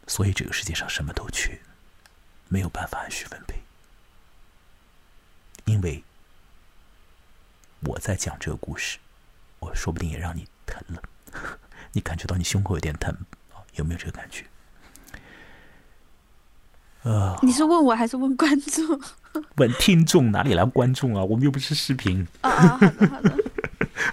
[0.09, 1.61] 所以这个世界上什么都缺，
[2.49, 3.63] 没有办法按需分配。
[5.65, 6.03] 因为
[7.81, 8.99] 我在讲这个故事，
[9.63, 11.01] 我说不定也让你疼了。
[11.93, 13.15] 你感觉到你胸口有点疼
[13.53, 13.63] 啊？
[13.77, 14.45] 有没有这个感觉？
[17.05, 19.01] 呃，你是问我还是问观众？
[19.57, 21.25] 问听众哪里来观众啊？
[21.25, 22.27] 我们又不是视频。
[22.43, 23.37] 啊啊，好的好的。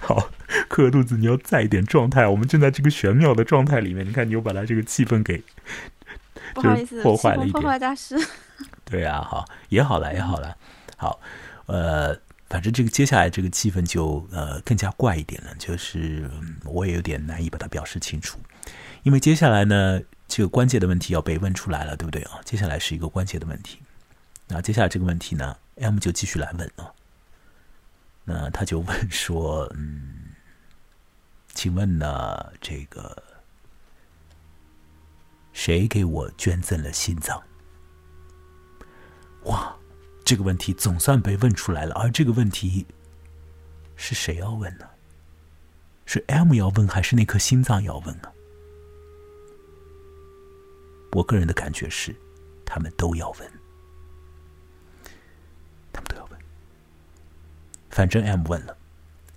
[0.02, 0.30] 好，
[0.70, 2.26] 饿肚子，你要在一点状态。
[2.26, 5.42] 我们正在这个玄妙的状态里面，你看，你又把它这个气氛给，
[6.54, 7.52] 不好意思，破坏了一点。
[7.52, 8.16] 破坏大师。
[8.84, 10.56] 对啊，好，也好了，也好了。
[10.96, 11.20] 好，
[11.66, 12.16] 呃，
[12.50, 16.30] 反正这个接下来这个气氛就呃更加怪一点了，就是
[16.66, 18.38] 我也有点难以把它表示清楚，
[19.04, 20.02] 因为接下来呢。
[20.32, 22.38] 这个关键的问题要被问出来了，对不对啊？
[22.44, 23.80] 接下来是一个关键的问题。
[24.46, 26.94] 那接下来这个问题呢，M 就继续来问啊。
[28.24, 30.36] 那他就问说：“嗯，
[31.52, 33.20] 请问呢，这个
[35.52, 37.42] 谁给我捐赠了心脏？”
[39.46, 39.76] 哇，
[40.24, 41.94] 这个问题总算被问出来了。
[41.94, 42.86] 而这个问题
[43.96, 44.86] 是谁要问呢？
[46.06, 48.32] 是 M 要问，还是那颗心脏要问呢？
[51.12, 52.14] 我个人的感觉是，
[52.64, 53.50] 他们都要问，
[55.92, 56.38] 他们都要问。
[57.90, 58.76] 反正 M 问了，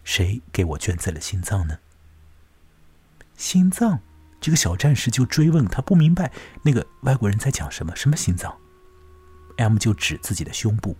[0.04, 1.80] 谁给我捐赠了心脏呢？
[3.36, 4.00] 心脏，
[4.40, 6.32] 这个小战士就追问他不明白
[6.64, 8.56] 那个外国人在讲什么，什么心脏
[9.58, 10.98] ？M 就指自己的胸部，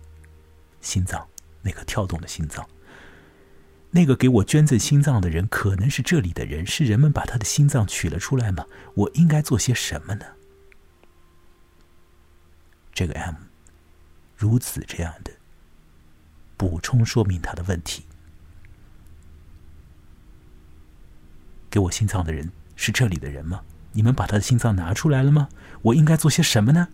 [0.80, 1.28] 心脏，
[1.62, 2.68] 那个跳动的心脏。
[3.90, 8.66] 那个给我捐赠心脏的人可能是这里的人，是人们把他的心脏取了出来吗？
[8.94, 10.26] 我应该做些什么呢？
[12.92, 13.34] 这个 M
[14.36, 15.32] 如此这样的
[16.56, 18.04] 补充说明他的问题：
[21.70, 23.62] 给我心脏的人是这里的人吗？
[23.92, 25.48] 你们把他的心脏拿出来了吗？
[25.82, 26.88] 我应该做些什么呢？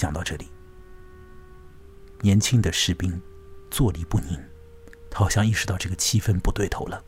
[0.00, 0.50] 讲到这里，
[2.20, 3.20] 年轻的士兵
[3.70, 4.42] 坐立不宁，
[5.10, 7.04] 他好像意识到这个气氛不对头了。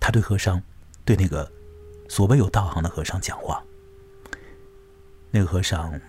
[0.00, 0.62] 他对和尚，
[1.04, 1.52] 对那个
[2.08, 3.62] 所谓有道行的和尚讲话。
[5.30, 6.00] 那个和尚，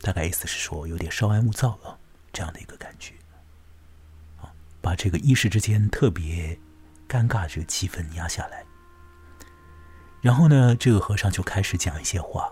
[0.00, 1.96] 大概意思是说有点稍安勿躁啊，
[2.32, 3.14] 这样的一个感觉，
[4.40, 6.58] 啊，把这个一时之间特别
[7.08, 8.64] 尴尬这个气氛压下来。
[10.22, 12.50] 然后呢，这个和尚就开始讲一些话，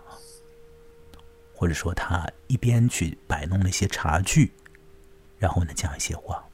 [1.55, 4.53] 或者说他一边去摆弄那些茶具，
[5.39, 6.45] 然后呢讲一些话。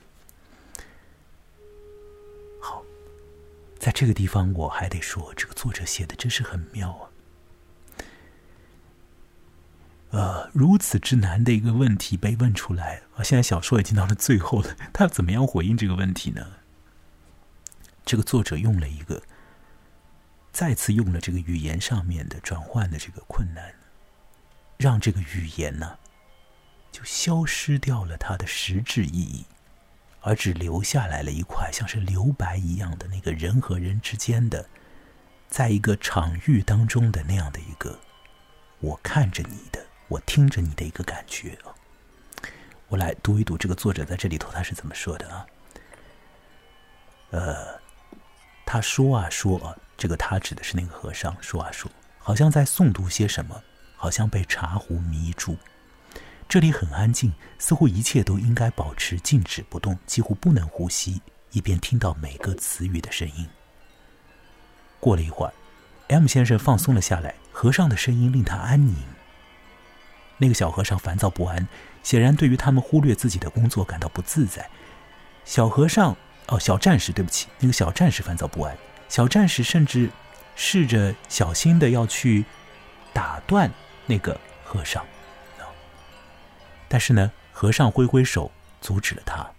[2.60, 2.82] 好，
[3.78, 7.08] 在这个地方我还得说，这个作者写的真是很妙啊。
[10.10, 13.22] 呃，如此之难的一个问题被问出来啊！
[13.22, 16.46] 现在小说已经到了最后了，他怎么样回应这个问题呢？
[18.04, 19.22] 这个作者用了一个，
[20.56, 23.74] 再次用了这个语言上面的转换的这个困难，
[24.78, 25.98] 让这个语言呢，
[26.90, 29.44] 就消失掉了它的实质意义，
[30.22, 34.66] 而只留下来了一块像是留白一样的那个人和人之间的，
[35.50, 38.00] 在一个场域当中的那样的一个，
[38.80, 41.76] 我看着你的，我听着你的一个感觉啊。
[42.88, 45.46] 我来读一读这个作者在这里头他是怎么说的啊？
[47.32, 47.78] 呃，
[48.64, 53.62] 他说啊说啊，这个他指的是那个和尚，说啊说，好像在诵读些什么，
[53.96, 55.56] 好像被茶壶迷住。
[56.48, 61.20] 这里很安静，似乎一切都应该保持静止不动，几乎不能呼吸，
[61.50, 63.48] 以便听到每个词语的声音。
[65.00, 65.52] 过了一会儿
[66.08, 68.94] ，M 先生放松了下来，和尚的声音令他安宁。
[70.38, 71.66] 那个小和尚烦躁不安，
[72.02, 74.68] 显然对于他们忽略自己的工作感到不自在。
[75.44, 76.16] 小和尚，
[76.48, 78.76] 哦，小战士，对不起，那个小战士烦躁不安。
[79.08, 80.10] 小战士甚至
[80.54, 82.44] 试着小心的要去
[83.12, 83.70] 打断
[84.06, 85.04] 那个和尚。
[86.88, 88.50] 但是呢，和尚挥挥手
[88.80, 89.50] 阻止了他，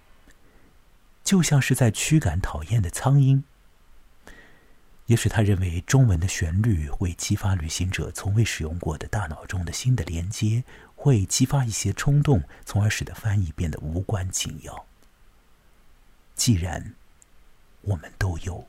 [1.24, 3.44] 就像是在驱赶讨厌的苍蝇。
[5.08, 10.64] 也许他认为中文的旋律会激发旅行者从未使用过的大脑中的新的连接，
[10.96, 14.86] 会激发一些冲动，从而使得翻译变得无关紧要。
[16.36, 16.94] 既然
[17.82, 18.66] 我们都有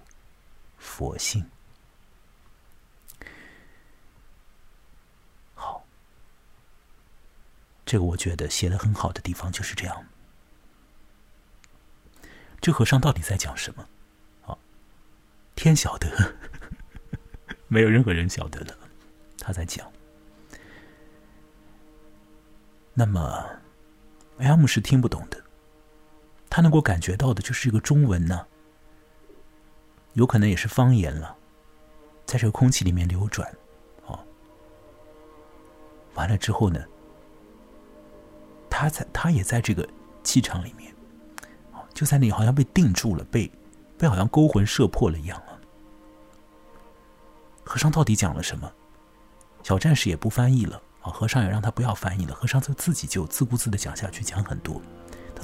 [0.78, 1.44] 佛性。
[5.54, 5.84] 好
[7.84, 10.06] 这个我觉得写的很好的地方就是这样。
[12.60, 13.88] 这和尚到底在讲什么？
[14.46, 14.58] 啊，
[15.54, 16.34] 天晓得，
[17.68, 18.76] 没有任何人晓得了。
[19.38, 19.90] 他在讲。
[22.94, 23.48] 那么
[24.38, 25.40] ，M 是听不懂的，
[26.50, 28.44] 他能够感觉到的就是一个中文呢，
[30.18, 31.32] 有可能也是方言了，
[32.26, 33.48] 在这个空气里面流转，
[34.04, 34.18] 啊，
[36.14, 36.84] 完了之后呢？
[38.68, 39.88] 他在，他也在这个
[40.24, 40.92] 气场里面，
[41.94, 43.48] 就在那里，好像被定住了，被
[43.96, 45.54] 被好像勾魂摄魄了一样啊。
[47.64, 48.68] 和尚到底讲了什么？
[49.62, 52.34] 小战士也不翻译了啊，和尚也让他不要翻译了。
[52.34, 54.82] 和尚就自己就自顾自的讲下去，讲很多。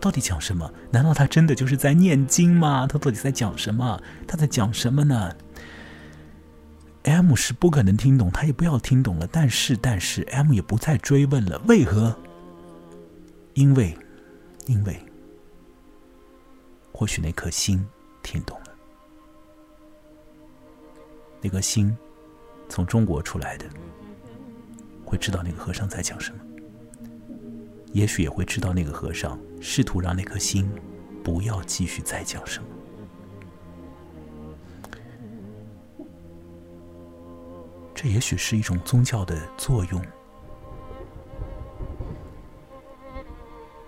[0.04, 0.70] 到底讲什么？
[0.90, 2.86] 难道他真的就是在念经吗？
[2.86, 3.98] 他到底在讲什么？
[4.28, 5.34] 他在讲什么呢
[7.04, 9.26] ？M 是不可能听懂，他也不要听懂了。
[9.26, 12.14] 但是，但是 M 也不再追问了，为何？
[13.54, 13.96] 因为，
[14.66, 15.00] 因为，
[16.92, 17.82] 或许那颗心
[18.22, 18.66] 听懂了，
[21.40, 21.96] 那颗心
[22.68, 23.64] 从中国出来的，
[25.02, 26.40] 会知道那个和尚在讲什么。
[27.94, 30.70] 也许也会知道那个和尚试图让那颗心
[31.24, 32.66] 不要继续再讲什么。
[37.94, 40.04] 这也许是一种宗教的作用。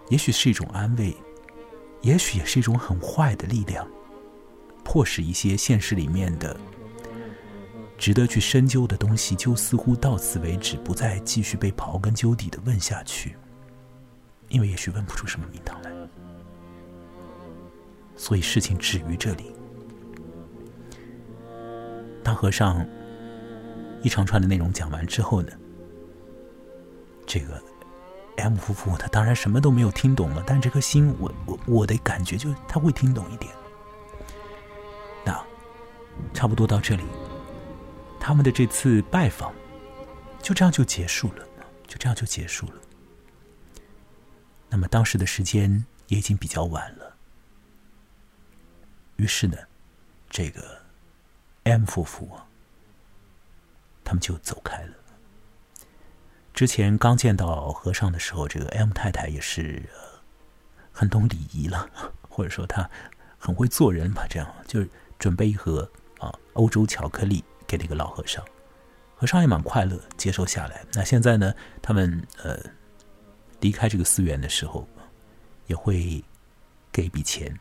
[0.08, 1.14] 也许是一种安慰，
[2.00, 3.86] 也许也是一种很坏的力量，
[4.82, 6.58] 迫使一些现实里面的
[7.98, 13.36] 值得去深究的东西，就似乎到此为止，不再继续被刨根究底的问下去，
[14.48, 15.90] 因为也许问不出什么名堂来，
[18.16, 19.54] 所以事情止于这里。
[22.22, 22.86] 当和尚
[24.02, 25.52] 一长串的内容讲完之后呢，
[27.26, 27.62] 这个。
[28.38, 33.50] M 夫妇他当然什么都没有听懂了，但这颗心，我我我的感觉就他会听懂一点。
[35.24, 35.42] 那
[36.34, 37.02] 差不多到这里，
[38.20, 39.54] 他们的这次拜访
[40.42, 41.46] 就这样就结束了，
[41.86, 42.74] 就这样就结束了。
[44.68, 47.16] 那么当时的时间也已经比较晚了，
[49.16, 49.56] 于是呢，
[50.28, 50.82] 这个
[51.64, 52.46] M 夫妇啊，
[54.04, 54.94] 他们就走开了。
[56.52, 59.82] 之前刚见到和尚的时候，这个 M 太太也是
[60.92, 61.88] 很懂礼仪了，
[62.28, 62.88] 或者说她
[63.38, 64.26] 很会做人吧。
[64.28, 64.84] 这样就
[65.18, 68.44] 准备一盒啊欧洲巧克力给那个老和尚，
[69.16, 70.84] 和尚也蛮快乐接受下来。
[70.94, 72.58] 那现在呢，他们呃
[73.60, 74.86] 离开这个寺院的时候，
[75.66, 76.22] 也会
[76.92, 77.54] 给一笔钱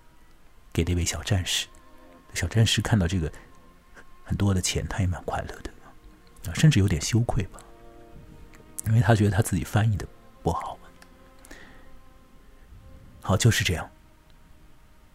[0.71, 1.67] 给那位小战士。
[2.33, 3.31] 小战士看到这个
[4.23, 5.71] 很多的钱，他也蛮快乐的
[6.49, 7.59] 啊，甚至有点羞愧吧。
[8.87, 10.07] 因为他觉得他自己翻译的
[10.43, 10.77] 不好，
[13.21, 13.89] 好就是这样。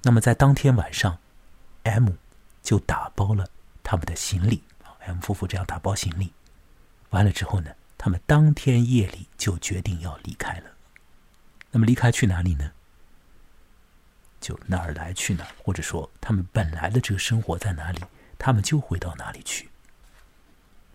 [0.02, 1.16] 那么在当天晚上
[1.84, 2.08] ，M
[2.62, 3.46] 就打包了
[3.82, 4.62] 他们的行李
[5.00, 6.32] ，M 夫妇这样打包行李，
[7.10, 7.70] 完了之后呢，
[8.03, 10.70] 他们当天夜里就决定要离开了。
[11.70, 12.72] 那么离开去哪里呢？
[14.40, 18.03] 就哪儿来去哪儿，或者说他们本来的这个生活在哪里，
[18.38, 19.68] 他们就回到哪里去。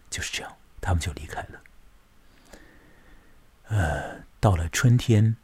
[0.09, 1.61] 就是这样，他们就离开了。
[3.65, 5.37] 呃，到了春天，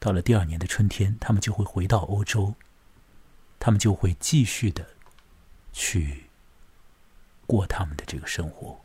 [0.00, 2.52] 到了第二年的春天，他们就会回到欧洲，
[3.60, 4.84] 他们就会继续的
[5.72, 6.24] 去
[7.46, 8.81] 过他们的这个生活。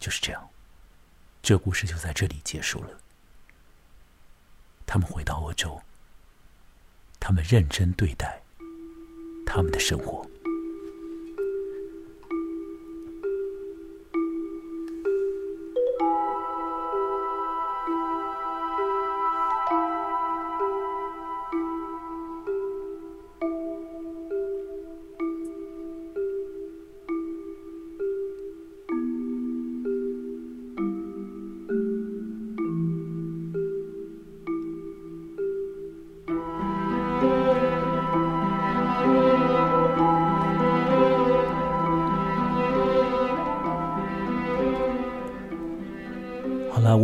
[0.00, 0.48] 就是这样，
[1.42, 2.98] 这故事就在这里结束了。
[4.86, 5.80] 他们回到欧洲，
[7.20, 8.40] 他们认真对待
[9.46, 10.28] 他们的生活。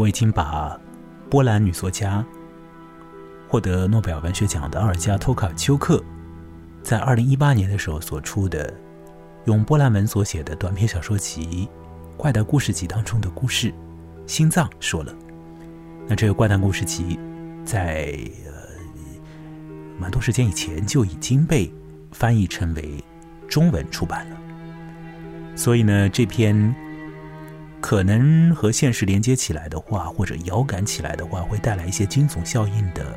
[0.06, 0.78] 我已经把
[1.28, 2.24] 波兰女作家、
[3.48, 6.00] 获得诺贝尔文学奖的奥尔加·托卡丘克
[6.80, 8.72] 在二零一八年的时候所出的
[9.46, 11.68] 用波兰文所写的短篇小说集
[12.16, 13.72] 《怪诞故事集》当中的故事
[14.28, 15.12] 《心脏》说了。
[16.06, 17.18] 那这个怪诞故事集
[17.64, 18.52] 在呃
[19.98, 21.68] 蛮多时间以前就已经被
[22.12, 23.02] 翻译成为
[23.48, 24.36] 中文出版了，
[25.56, 26.72] 所以呢，这篇。
[27.86, 33.16] 可能和现实连接起来的话，或者遥感起来的话，会带来一些惊悚效应的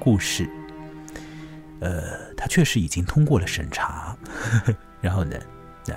[0.00, 0.50] 故事。
[1.78, 4.16] 呃，它确实已经通过了审查，
[5.00, 5.38] 然后呢，
[5.86, 5.94] 那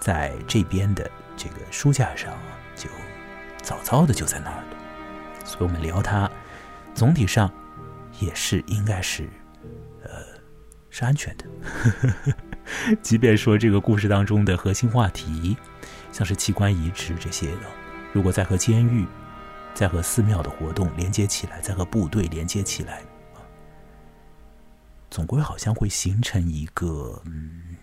[0.00, 1.06] 在这边的
[1.36, 2.32] 这个书架上
[2.74, 2.88] 就
[3.60, 5.44] 早早的就在那儿了。
[5.44, 6.30] 所以我们聊它，
[6.94, 7.52] 总体上
[8.20, 9.28] 也是应该是
[10.02, 10.08] 呃
[10.88, 11.44] 是安全的。
[13.02, 15.58] 即便说这个故事当中的核心话题。
[16.18, 17.70] 像是器官移植这些的，
[18.12, 19.06] 如果再和监狱、
[19.72, 23.04] 再和寺庙的活动连接起来，再和部队连接起来，
[25.12, 27.76] 总归好像会形成一个嗯，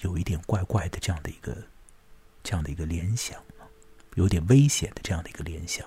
[0.00, 1.54] 有一点怪怪的这样的一个
[2.42, 3.38] 这样的一个联想，
[4.14, 5.86] 有点危险的这样的一个联想。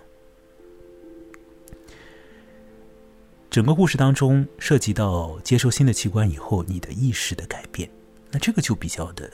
[3.50, 7.90] 整个故事当中涉及到接受新的器官以后，你的意识的改变，
[8.30, 9.28] 那这个就比较的。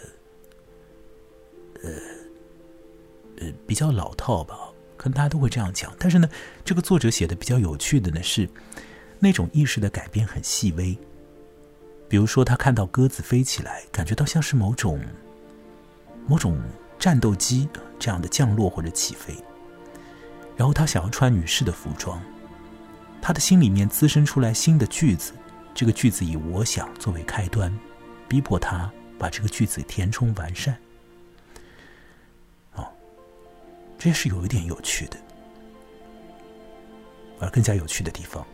[1.84, 1.92] 呃，
[3.40, 4.58] 呃，比较老套吧，
[4.98, 5.94] 可能大家都会这样讲。
[6.00, 6.30] 但是呢，
[6.66, 8.50] 这个作者写的比较有趣的呢是，
[9.20, 10.98] 那种意识的改变很细微。
[12.10, 15.00] 比如说，他看到鸽子飞起来，感觉到像是某种
[16.28, 16.62] 某种
[17.00, 17.68] 战斗机
[17.98, 19.36] 这样的降落或者起飞。
[20.56, 22.22] 然后他想要穿女士的服装，
[23.20, 25.34] 他的心里面滋生出来新的句子，
[25.74, 27.76] 这个句子以“我想”作为开端，
[28.28, 30.78] 逼迫他把这个句子填充完善。
[33.98, 35.18] 这也是有一点有趣的，
[37.40, 38.46] 而更加有趣的地方，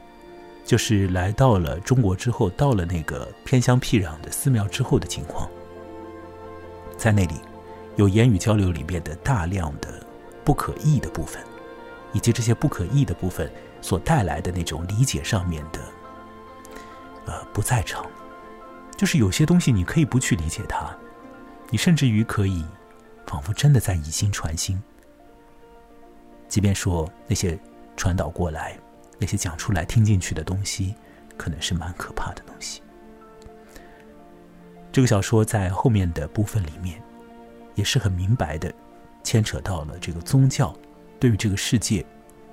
[0.64, 5.50] 就是来到了中国之后，到了那个偏乡僻壤的寺庙之后的情况。
[6.98, 7.36] 在那里，
[7.96, 10.06] 有言语交流里面的大量的
[10.44, 11.42] 不可译的部分，
[12.14, 15.80] 以及这些不可译的部分所带来的那种理解上面的，
[17.26, 18.06] 呃，不在场。
[18.98, 20.94] 就是有些东西你可以不去理解它，
[21.70, 22.66] 你甚至于可以，
[23.26, 24.78] 仿佛真的在以心传心。
[26.50, 27.58] 即便说那些
[27.96, 28.76] 传导过来、
[29.20, 30.96] 那些讲出来、听进去的东西，
[31.38, 32.82] 可能是蛮可怕的东西。
[34.92, 37.00] 这个小说在后面的部分里面，
[37.76, 38.74] 也是很明白的，
[39.24, 40.76] 牵扯到了这个宗教
[41.20, 42.04] 对于这个世界、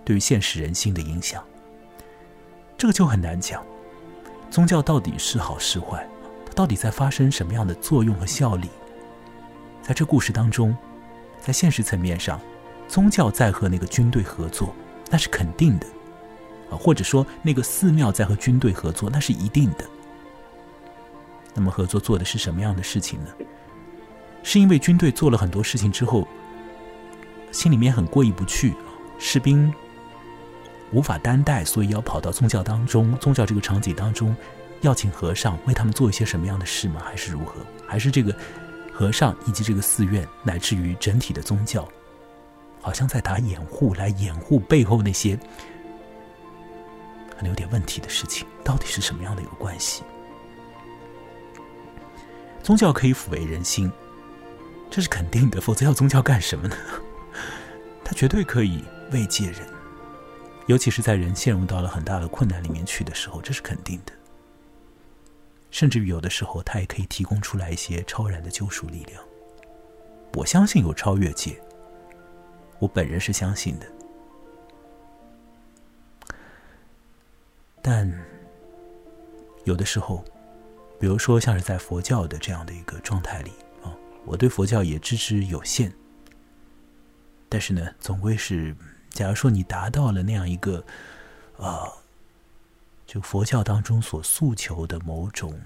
[0.04, 1.42] 对于现实人心的影响。
[2.76, 3.64] 这个就很难讲，
[4.50, 6.06] 宗教到底是好是坏，
[6.44, 8.68] 它到底在发生什么样的作用和效力？
[9.82, 10.76] 在这故事当中，
[11.40, 12.38] 在现实层面上。
[12.88, 14.74] 宗教在和那个军队合作，
[15.10, 15.86] 那是肯定的，
[16.70, 19.84] 啊，或者说那个寺庙在和军队合作，那是一定的。
[21.54, 23.30] 那么合作做的是什么样的事情呢？
[24.42, 26.28] 是因为军队做了很多事情之后，
[27.50, 28.74] 心里面很过意不去，
[29.18, 29.72] 士兵
[30.92, 34.36] 无法担待，所以要跑到宗教当中，宗教这个场景当中，
[34.82, 37.00] 要请和尚为他们做一些什么样的事吗？
[37.04, 37.54] 还是如何？
[37.86, 38.32] 还是这个
[38.92, 41.88] 和尚以及这个寺院，乃至于整体的宗教？
[42.86, 45.36] 好像在打掩护，来掩护背后那些
[47.28, 50.04] 可能有点问题的事情，到底是什么样的一个关系？
[52.62, 53.90] 宗教可以抚慰人心，
[54.88, 56.76] 这是肯定的，否则要宗教干什么呢？
[58.04, 59.66] 它绝对可以慰藉人，
[60.66, 64.12] 尤其是在人陷入到了很大的困难里面去的时候，这是肯定的。
[65.72, 69.20] 甚至于有的时候，它也可以提供出来一些超然的救赎力量。
[70.34, 71.60] 我相信有超越界。
[72.78, 73.86] 我本人是相信的。
[77.82, 78.10] 但
[79.64, 80.24] 有的时候，
[80.98, 83.52] 比如说像是在佛教的这样的一个状态里
[83.82, 85.92] 啊，我对佛教也知之有限。
[87.48, 88.74] 但是呢，总归是，
[89.10, 90.84] 假如说你达到了那样一个，
[91.58, 91.92] 啊，
[93.06, 95.60] 就佛教当中所诉求的某种、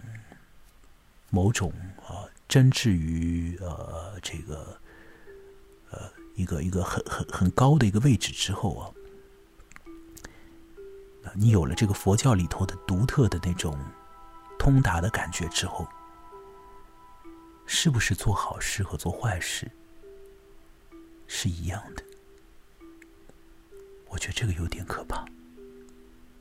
[1.30, 1.72] 某种
[2.06, 4.78] 啊，真至于呃这个，
[6.40, 8.88] 一个一个很很很高的一个位置之后啊，
[11.34, 13.78] 你有了这个佛教里头的独特的那种
[14.58, 15.86] 通达的感觉之后，
[17.66, 19.70] 是不是做好事和做坏事？
[21.26, 22.02] 是一样的，
[24.08, 25.24] 我觉得这个有点可怕。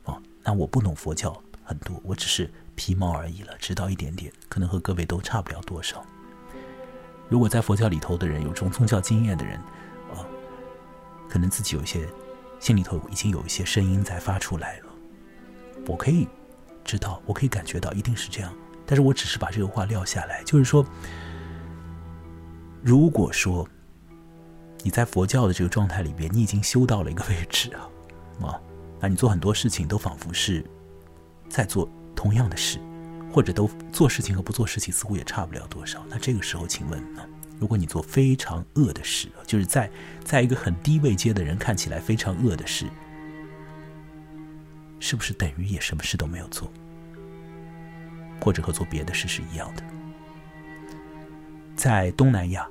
[0.04, 6.04] 哦，那我不懂佛教很多，我只是皮毛而已了，知道一点点，可能和各位都差不了多少。
[7.28, 9.60] 如果在佛教里头的人有这种宗教经验的人，
[11.30, 12.06] 可能自己有些
[12.58, 14.86] 心里头已经有一些声音在发出来了，
[15.86, 16.28] 我可以
[16.84, 18.52] 知道，我可以感觉到一定是这样，
[18.84, 20.84] 但是我只是把这个话撂下来，就是说，
[22.82, 23.66] 如果说。
[24.82, 27.84] 你在佛教的这个状态里边，你已经修到了一个位置啊，
[28.48, 28.58] 啊，
[28.98, 30.64] 那你做很多事情都仿佛是
[31.50, 32.80] 在做同样的事，
[33.30, 36.02] 或者都做事情和不做事情似乎也差不了多少。
[36.08, 37.22] 那这个时候，请问呢？
[37.60, 39.88] 如果你做非常恶的事，就是在
[40.24, 42.86] 在一个很低位阶的人看起来非常恶的事，
[44.98, 46.72] 是不是等于也什么事都没有做，
[48.40, 49.82] 或者和做别的事是一样的？
[51.76, 52.66] 在东南亚，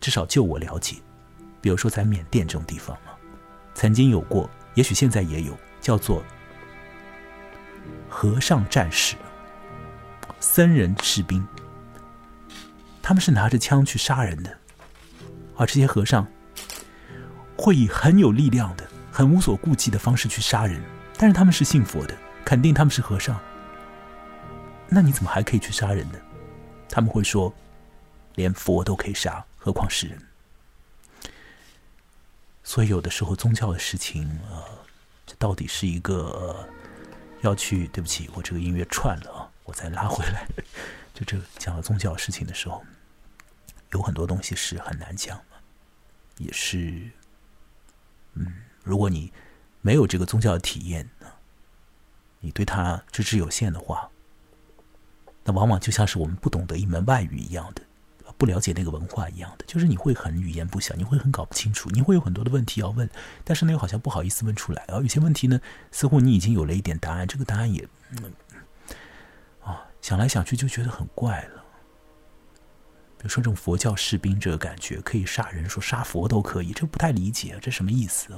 [0.00, 0.96] 至少就我了解。
[1.60, 3.14] 比如说，在缅甸这种地方啊，
[3.74, 6.20] 曾经有过，也许现在也有，叫做
[8.08, 9.14] 和尚战士、
[10.40, 11.46] 僧人士兵，
[13.02, 14.58] 他们是拿着枪去杀人的，
[15.56, 16.26] 而这些和尚
[17.56, 20.80] 会以很有力量的、很无所顾忌的方式去杀人，
[21.18, 23.38] 但是他们是信佛的，肯定他们是和尚，
[24.88, 26.18] 那你怎么还可以去杀人呢？
[26.88, 27.52] 他们会说，
[28.36, 30.18] 连佛都可以杀，何况是人？
[32.62, 34.62] 所以有的时候宗教的事情，呃，
[35.26, 36.68] 这到底是一个
[37.40, 37.88] 要去？
[37.88, 40.46] 对不起，我这个音乐串了啊，我再拉回来。
[41.12, 42.82] 就这讲了宗教事情的时候，
[43.92, 45.44] 有很多东西是很难讲的，
[46.38, 47.10] 也是，
[48.34, 48.46] 嗯，
[48.82, 49.32] 如果你
[49.80, 51.08] 没有这个宗教体验，
[52.40, 54.10] 你对他知之有限的话，
[55.44, 57.82] 那往往就像是我们不懂得一门外语一样的。
[58.38, 63.08] 不了解那个文化一样的，就是你会很语言不详，你会很搞不清楚，你会有很多的问题要问，
[63.44, 64.84] 但是呢又好像不好意思问出来。
[64.88, 65.60] 然后有些问题呢，
[65.92, 67.86] 似乎你已经有了一点答案，这个答案也，
[69.62, 71.61] 啊，想来想去就觉得很怪了。
[73.22, 78.36] 比如说这种佛教士兵这个感觉，可以杀人，说杀佛都可以，这不太理解，这什么意思？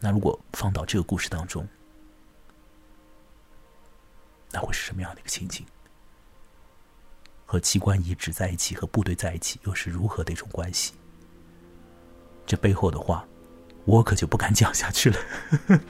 [0.00, 1.64] 那如果放到这个故事当中，
[4.50, 5.64] 那会是什么样的一个情景？
[7.46, 10.94] 和器官移植在一起，和部队在一起，又是如何的一种关系？
[12.44, 13.24] 这背后的话，
[13.84, 15.16] 我可就不敢讲下去了。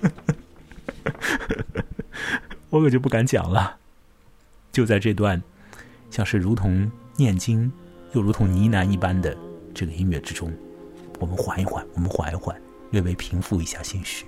[2.68, 3.78] 我可就不敢讲了。
[4.70, 5.42] 就在这段
[6.10, 7.72] 像是如同念经
[8.14, 9.36] 又如同呢喃一般的
[9.74, 10.52] 这个音乐之中，
[11.18, 12.56] 我们缓一缓，我们缓一缓，
[12.90, 14.24] 略微平复一下心绪。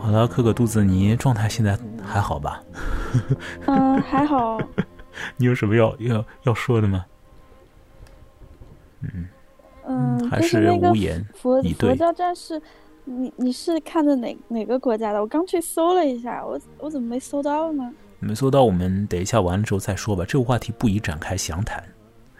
[0.00, 2.62] 好了，可可肚子，你状态现在还好吧？
[3.66, 4.58] 嗯，还好。
[5.36, 7.04] 你有什么要要要说的吗？
[9.14, 9.28] 嗯
[9.86, 12.60] 嗯，还是无言佛佛教战士，
[13.04, 15.20] 你你是看的哪哪个国家的？
[15.20, 17.92] 我刚去搜了一下，我我怎么没搜到呢？
[18.20, 20.24] 没搜到，我们等一下完了之后再说吧。
[20.26, 21.84] 这个话题不宜展开详谈。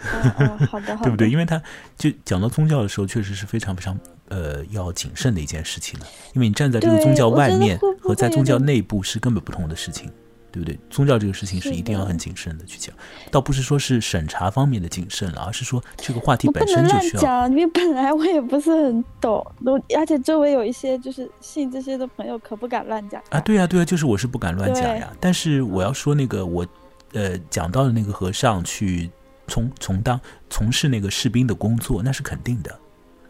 [0.69, 1.31] 好的，对不对？
[1.31, 1.63] 因为他
[1.97, 3.99] 就讲到宗教的时候，确实是非常非常
[4.29, 6.07] 呃要谨慎的一件事情了。
[6.35, 10.11] 因为你站在这个宗教外面和在宗教内部是根本不同的事情，
[10.55, 10.79] 对不对？
[10.89, 12.95] 宗教这个事情是一定要很谨慎的去讲，
[13.31, 17.23] 倒不是说是审查方面的谨慎了，而是说这个话题本身就需要。
[17.23, 23.41] 讲，因为本来我也不是很懂，都而且周围有一些就是信这些的朋友，可不敢乱讲啊。
[23.41, 25.13] 对呀，对呀，就是我是不敢乱讲呀。
[25.19, 26.67] 但是我要说那个我
[27.13, 29.11] 呃讲到的那个和尚去。
[29.47, 32.81] 从从当从事那个士兵的工作，那是肯定的，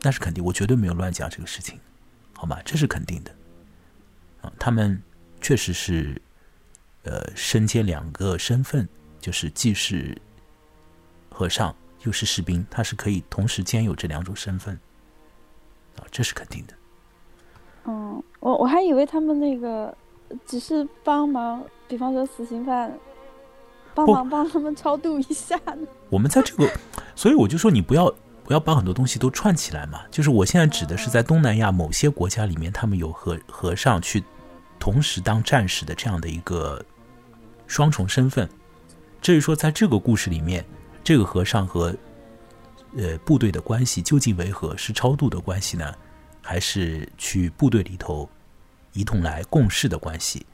[0.00, 1.76] 那是肯定，我绝对没有乱讲这个事情，
[2.34, 2.56] 好吗？
[2.64, 3.32] 这是肯定的。
[4.40, 5.02] 啊，他们
[5.40, 6.22] 确实是，
[7.04, 8.88] 呃，身兼两个身份，
[9.20, 10.16] 就是既是
[11.30, 14.74] 和尚又是士兵，他是可以同时兼有这两种身份，
[15.96, 16.74] 啊，这是肯定的。
[17.86, 19.94] 嗯，我我还以为他们那个
[20.46, 22.90] 只是帮忙，比方说死刑犯，
[23.94, 25.86] 帮忙帮他们超度一下呢？
[26.08, 26.66] 我们在这个，
[27.14, 28.10] 所以我就说你不要
[28.44, 30.00] 不要把很多东西都串起来嘛。
[30.10, 34.24] 就是我现在指的是在东南亚某些国家里面，他们有和和尚去
[34.78, 36.82] 同时当战士的这样的一个
[37.66, 38.48] 双重身份。
[39.20, 40.64] 至于说在这个故事里面，
[41.02, 41.94] 这个和尚和
[42.96, 44.76] 呃部队的关系究竟为何？
[44.76, 45.94] 是超度的关系呢，
[46.42, 48.28] 还是去部队里头
[48.92, 50.46] 一同来共事的关系？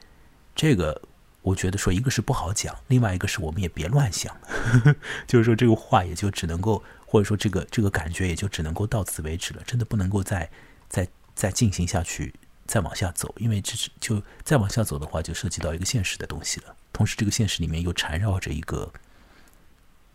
[0.55, 1.01] 这个
[1.41, 4.35] 我觉得说一个是不好讲，另外一个是我们也别乱想，
[5.27, 10.49] 就是说这个话也就只能够，或者说这个这个感觉也就只能够到此为止了，真的不能够再
[10.87, 12.33] 再再进行下去，
[12.67, 16.75] 再往下走，因为这是就再往下走的话，就涉及到一个现实的东西了。
[16.93, 18.91] 同时，这个现实里面又缠绕着一个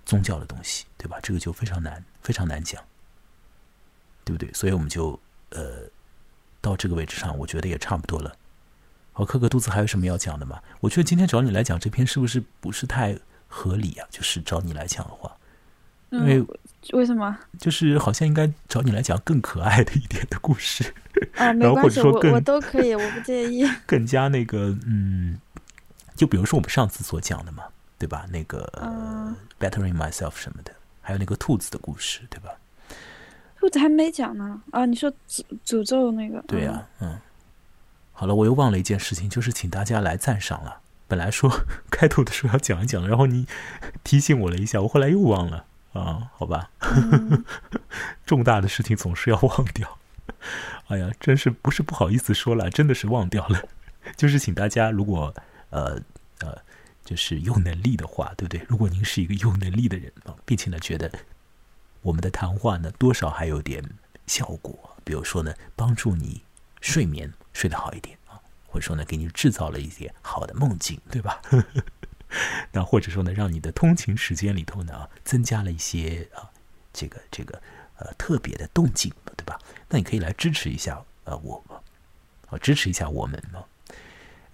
[0.05, 1.18] 宗教的东西，对吧？
[1.22, 2.83] 这个就非常难，非常难讲，
[4.24, 4.53] 对不对？
[4.53, 5.18] 所以我们就
[5.51, 5.91] 呃
[6.61, 8.37] 到这个位置上，我觉得也差不多了。
[9.12, 10.62] 好，克克肚子还有什么要讲的吗？
[10.81, 13.18] 我觉得今天找你来讲这篇是不是不是太
[13.49, 14.07] 合理啊？
[14.11, 15.35] 就是找你来讲的话，
[16.11, 16.45] 因为
[16.93, 17.39] 为什么？
[17.59, 20.95] 就是好像应该找你来讲更可爱的一点的故事
[21.37, 23.66] 啊，没关系，我我都可以，我不介意。
[23.87, 25.41] 更加那个嗯。
[26.17, 27.64] 就比如说我们上次所讲的嘛，
[27.99, 28.27] 对吧？
[28.31, 28.67] 那个
[29.61, 32.51] “bettering myself” 什么的，还有那个兔子的故事，对吧？
[33.59, 34.87] 兔子还没讲呢啊！
[34.87, 36.41] 你说诅诅咒那个？
[36.47, 37.19] 对呀，嗯。
[38.12, 40.81] 好了，我又忘了一件事情，就是请大家来赞赏了。
[41.09, 41.51] 本来说
[41.91, 43.47] 开头的时候要讲一讲，然后你
[44.05, 46.31] 提醒我了一下，我后来又忘了啊。
[46.37, 46.71] 好吧，
[48.25, 49.99] 重大的事情总是要忘掉。
[50.89, 53.62] 哎呀，真是不是不好意思说了，真的是忘掉了。
[54.17, 55.35] 就是请大家如果。
[55.71, 56.01] 呃
[56.41, 56.57] 呃，
[57.05, 58.64] 就是有能力的话，对不对？
[58.69, 61.11] 如果您是一个有能力的人啊，并且呢，觉得
[62.03, 63.83] 我们的谈话呢，多少还有点
[64.27, 66.43] 效果，比如说呢，帮助你
[66.81, 71.41] 睡眠睡得好一点啊，或者说呢，给你制造了一点好的梦境，对吧？
[72.73, 76.51] 那或者说呢，让你的通勤时间里头呢，增加了一些啊，
[76.93, 77.62] 这个这个
[77.99, 79.59] 呃特别的动静，对吧？
[79.89, 81.79] 那你可以来支持一下呃我们，
[82.51, 83.64] 啊，支持一下我们嘛。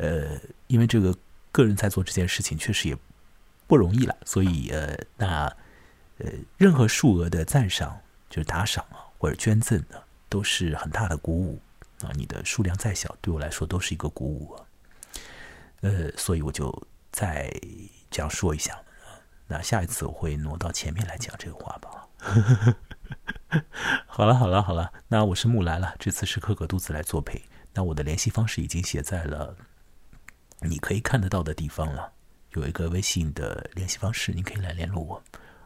[0.02, 0.36] 呃，
[0.66, 1.16] 因为这个
[1.52, 2.96] 个人在做这件事情确实也
[3.68, 5.44] 不容易了，所以呃，那
[6.18, 9.96] 呃，任何数额的赞赏，就是打赏啊，或者捐赠呢，
[10.28, 11.60] 都是很大的鼓舞
[12.02, 12.10] 啊。
[12.14, 14.66] 你的数量再小，对我来说都是一个鼓舞啊。
[15.82, 17.48] 呃，所以我就再
[18.10, 18.76] 这样说一下。
[19.46, 22.08] 那下一次我会挪到前面来讲这个话吧。
[24.06, 27.40] 好了，好了，好了，那我是木兰了，这次是可可肚子来作陪。
[27.74, 29.56] 那我的联系方式已经写在了。
[30.64, 32.12] 你可以看得到的地方了，
[32.50, 35.22] 有一个微信的联系方式，你可以来联络我。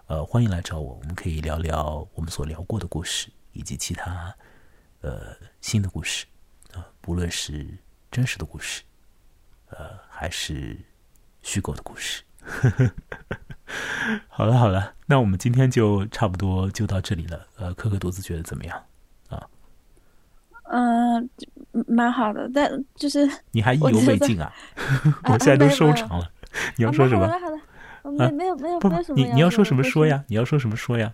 [0.07, 4.35] 呃，欢迎来找我，我们可以聊聊我们所聊过的故事，以及其他
[5.01, 6.25] 呃新的故事
[6.73, 7.77] 啊，不论是
[8.11, 8.83] 真实的故事，
[9.71, 10.79] 呃，还是
[11.43, 12.23] 虚构的故事。
[14.29, 17.49] 好了好了，那我们今天就差不多就到这里了。
[17.57, 18.87] 呃，可可独自觉得怎么样？
[20.69, 21.19] 啊？
[21.19, 21.31] 嗯。
[21.87, 24.51] 蛮好的，但就是你还意犹未尽啊！
[25.29, 26.27] 我现在都收场了，
[26.79, 27.27] 你要说什么？
[27.29, 27.59] 好了
[28.03, 29.19] 好的，没没有没有没有什么。
[29.19, 30.25] 你你要说什么说呀？
[30.29, 31.13] 你要说什么说呀？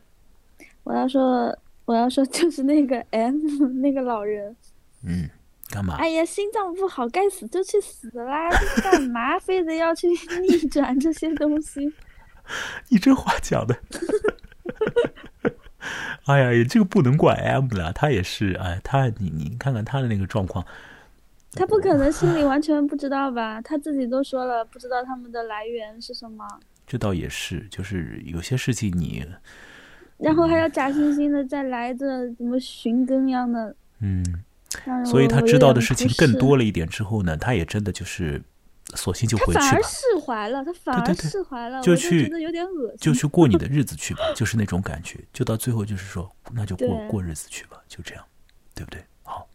[0.85, 3.35] 我要说我要说 就是那个 M
[3.83, 4.55] 那个老人。
[5.05, 5.29] 嗯，
[5.69, 5.97] 干嘛？
[5.99, 8.49] 哎呀，心脏不好，该死就去死啦！
[8.85, 10.07] 干嘛非得要去
[10.43, 11.93] 逆转这些东西？
[12.89, 13.77] 你这话讲的。
[16.27, 20.65] 哎呀，这个不能怪 M 了，他也是哎，他你你看看他的那个状况，
[21.53, 23.61] 他不可能心里完全不知道吧？
[23.61, 26.47] 他自己都说了，不知道他们的来源是什么。
[26.87, 29.25] 这倒也是，就是有些事情你，
[30.19, 34.25] 然后还要假惺惺的再来这怎么寻根一样的，嗯，
[35.05, 38.43] 所以他知道的事情更多了一点之后呢，他也真的就是。
[38.95, 39.61] 索性就回去吧。
[39.61, 45.19] 他反而释怀了，他反而释怀了，就去觉得有点恶心，就去过你的日子去吧，就是那种感觉。
[45.33, 48.25] 就到最后就是说，那就过过日子去吧，就这样，
[48.75, 49.05] 对不对？
[49.23, 49.49] 好，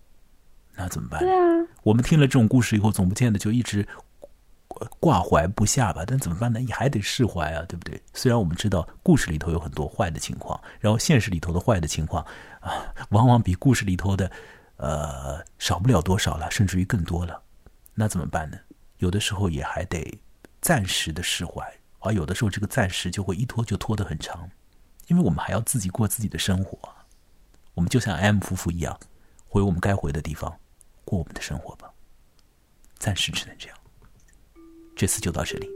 [0.76, 1.19] 那怎么办？
[1.19, 3.88] 对啊，我们听了这种故事以后，总不见得就一直
[4.99, 6.03] 挂怀不下吧？
[6.05, 6.59] 但怎么办呢？
[6.59, 8.01] 你还得释怀啊，对不对？
[8.14, 12.23] 虽然我们知道故事里头有很多坏的情况，然后现实里头的坏的情况
[12.59, 14.31] 啊，往往比故事里头的
[14.77, 17.41] 呃少不了多少了，甚至于更多了。
[17.95, 18.57] 那怎么办呢？
[18.98, 20.19] 有的时候也还得
[20.61, 21.64] 暂时的释怀，
[21.99, 24.49] 而有的时候这个暂时就会一拖就拖得很长，
[25.07, 26.78] 因为我们还要自己过自己的生活。
[27.74, 28.99] 我们就像 M 夫妇一样，
[29.48, 30.60] 回我们该回的地方，
[31.06, 31.91] 过我们的生活吧。
[32.98, 33.78] 暂时只能这样。
[34.95, 35.69] 这次就到这里。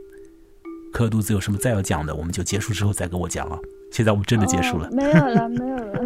[0.92, 3.60] 可肚子有什么再要讲的，我们就结束之后再跟我讲啊。
[3.92, 4.90] 现在我们真的结束了。
[4.92, 6.02] 没有了，没有了。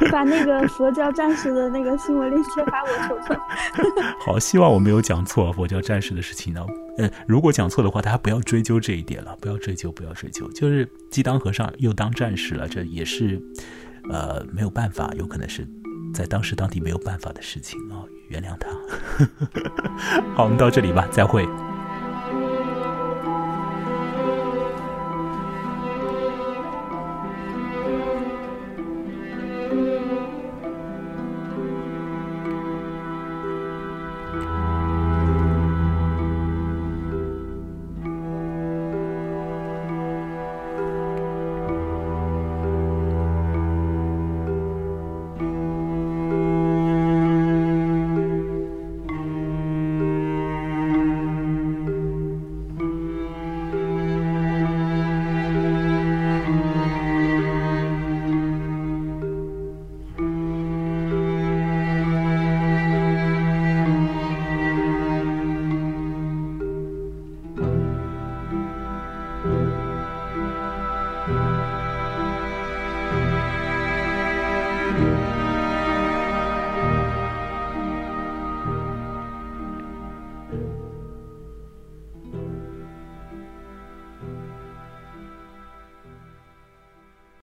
[0.00, 3.40] 你， 把那个佛教战士的那个新闻链接发我瞅瞅。
[4.26, 6.60] 好，希望我没有讲错佛教战士的事情呢。
[6.98, 10.50] 嗯，如果讲错的话，大家不要追究这一点了，不要追究，不要追究。
[10.50, 13.40] 就是既当和尚又当战士了，这也是
[14.10, 15.66] 呃没有办法，有可能是
[16.12, 18.68] 在当时当地没有办法的事情啊，原谅他。
[20.34, 21.46] 好，我们到这里吧，再会。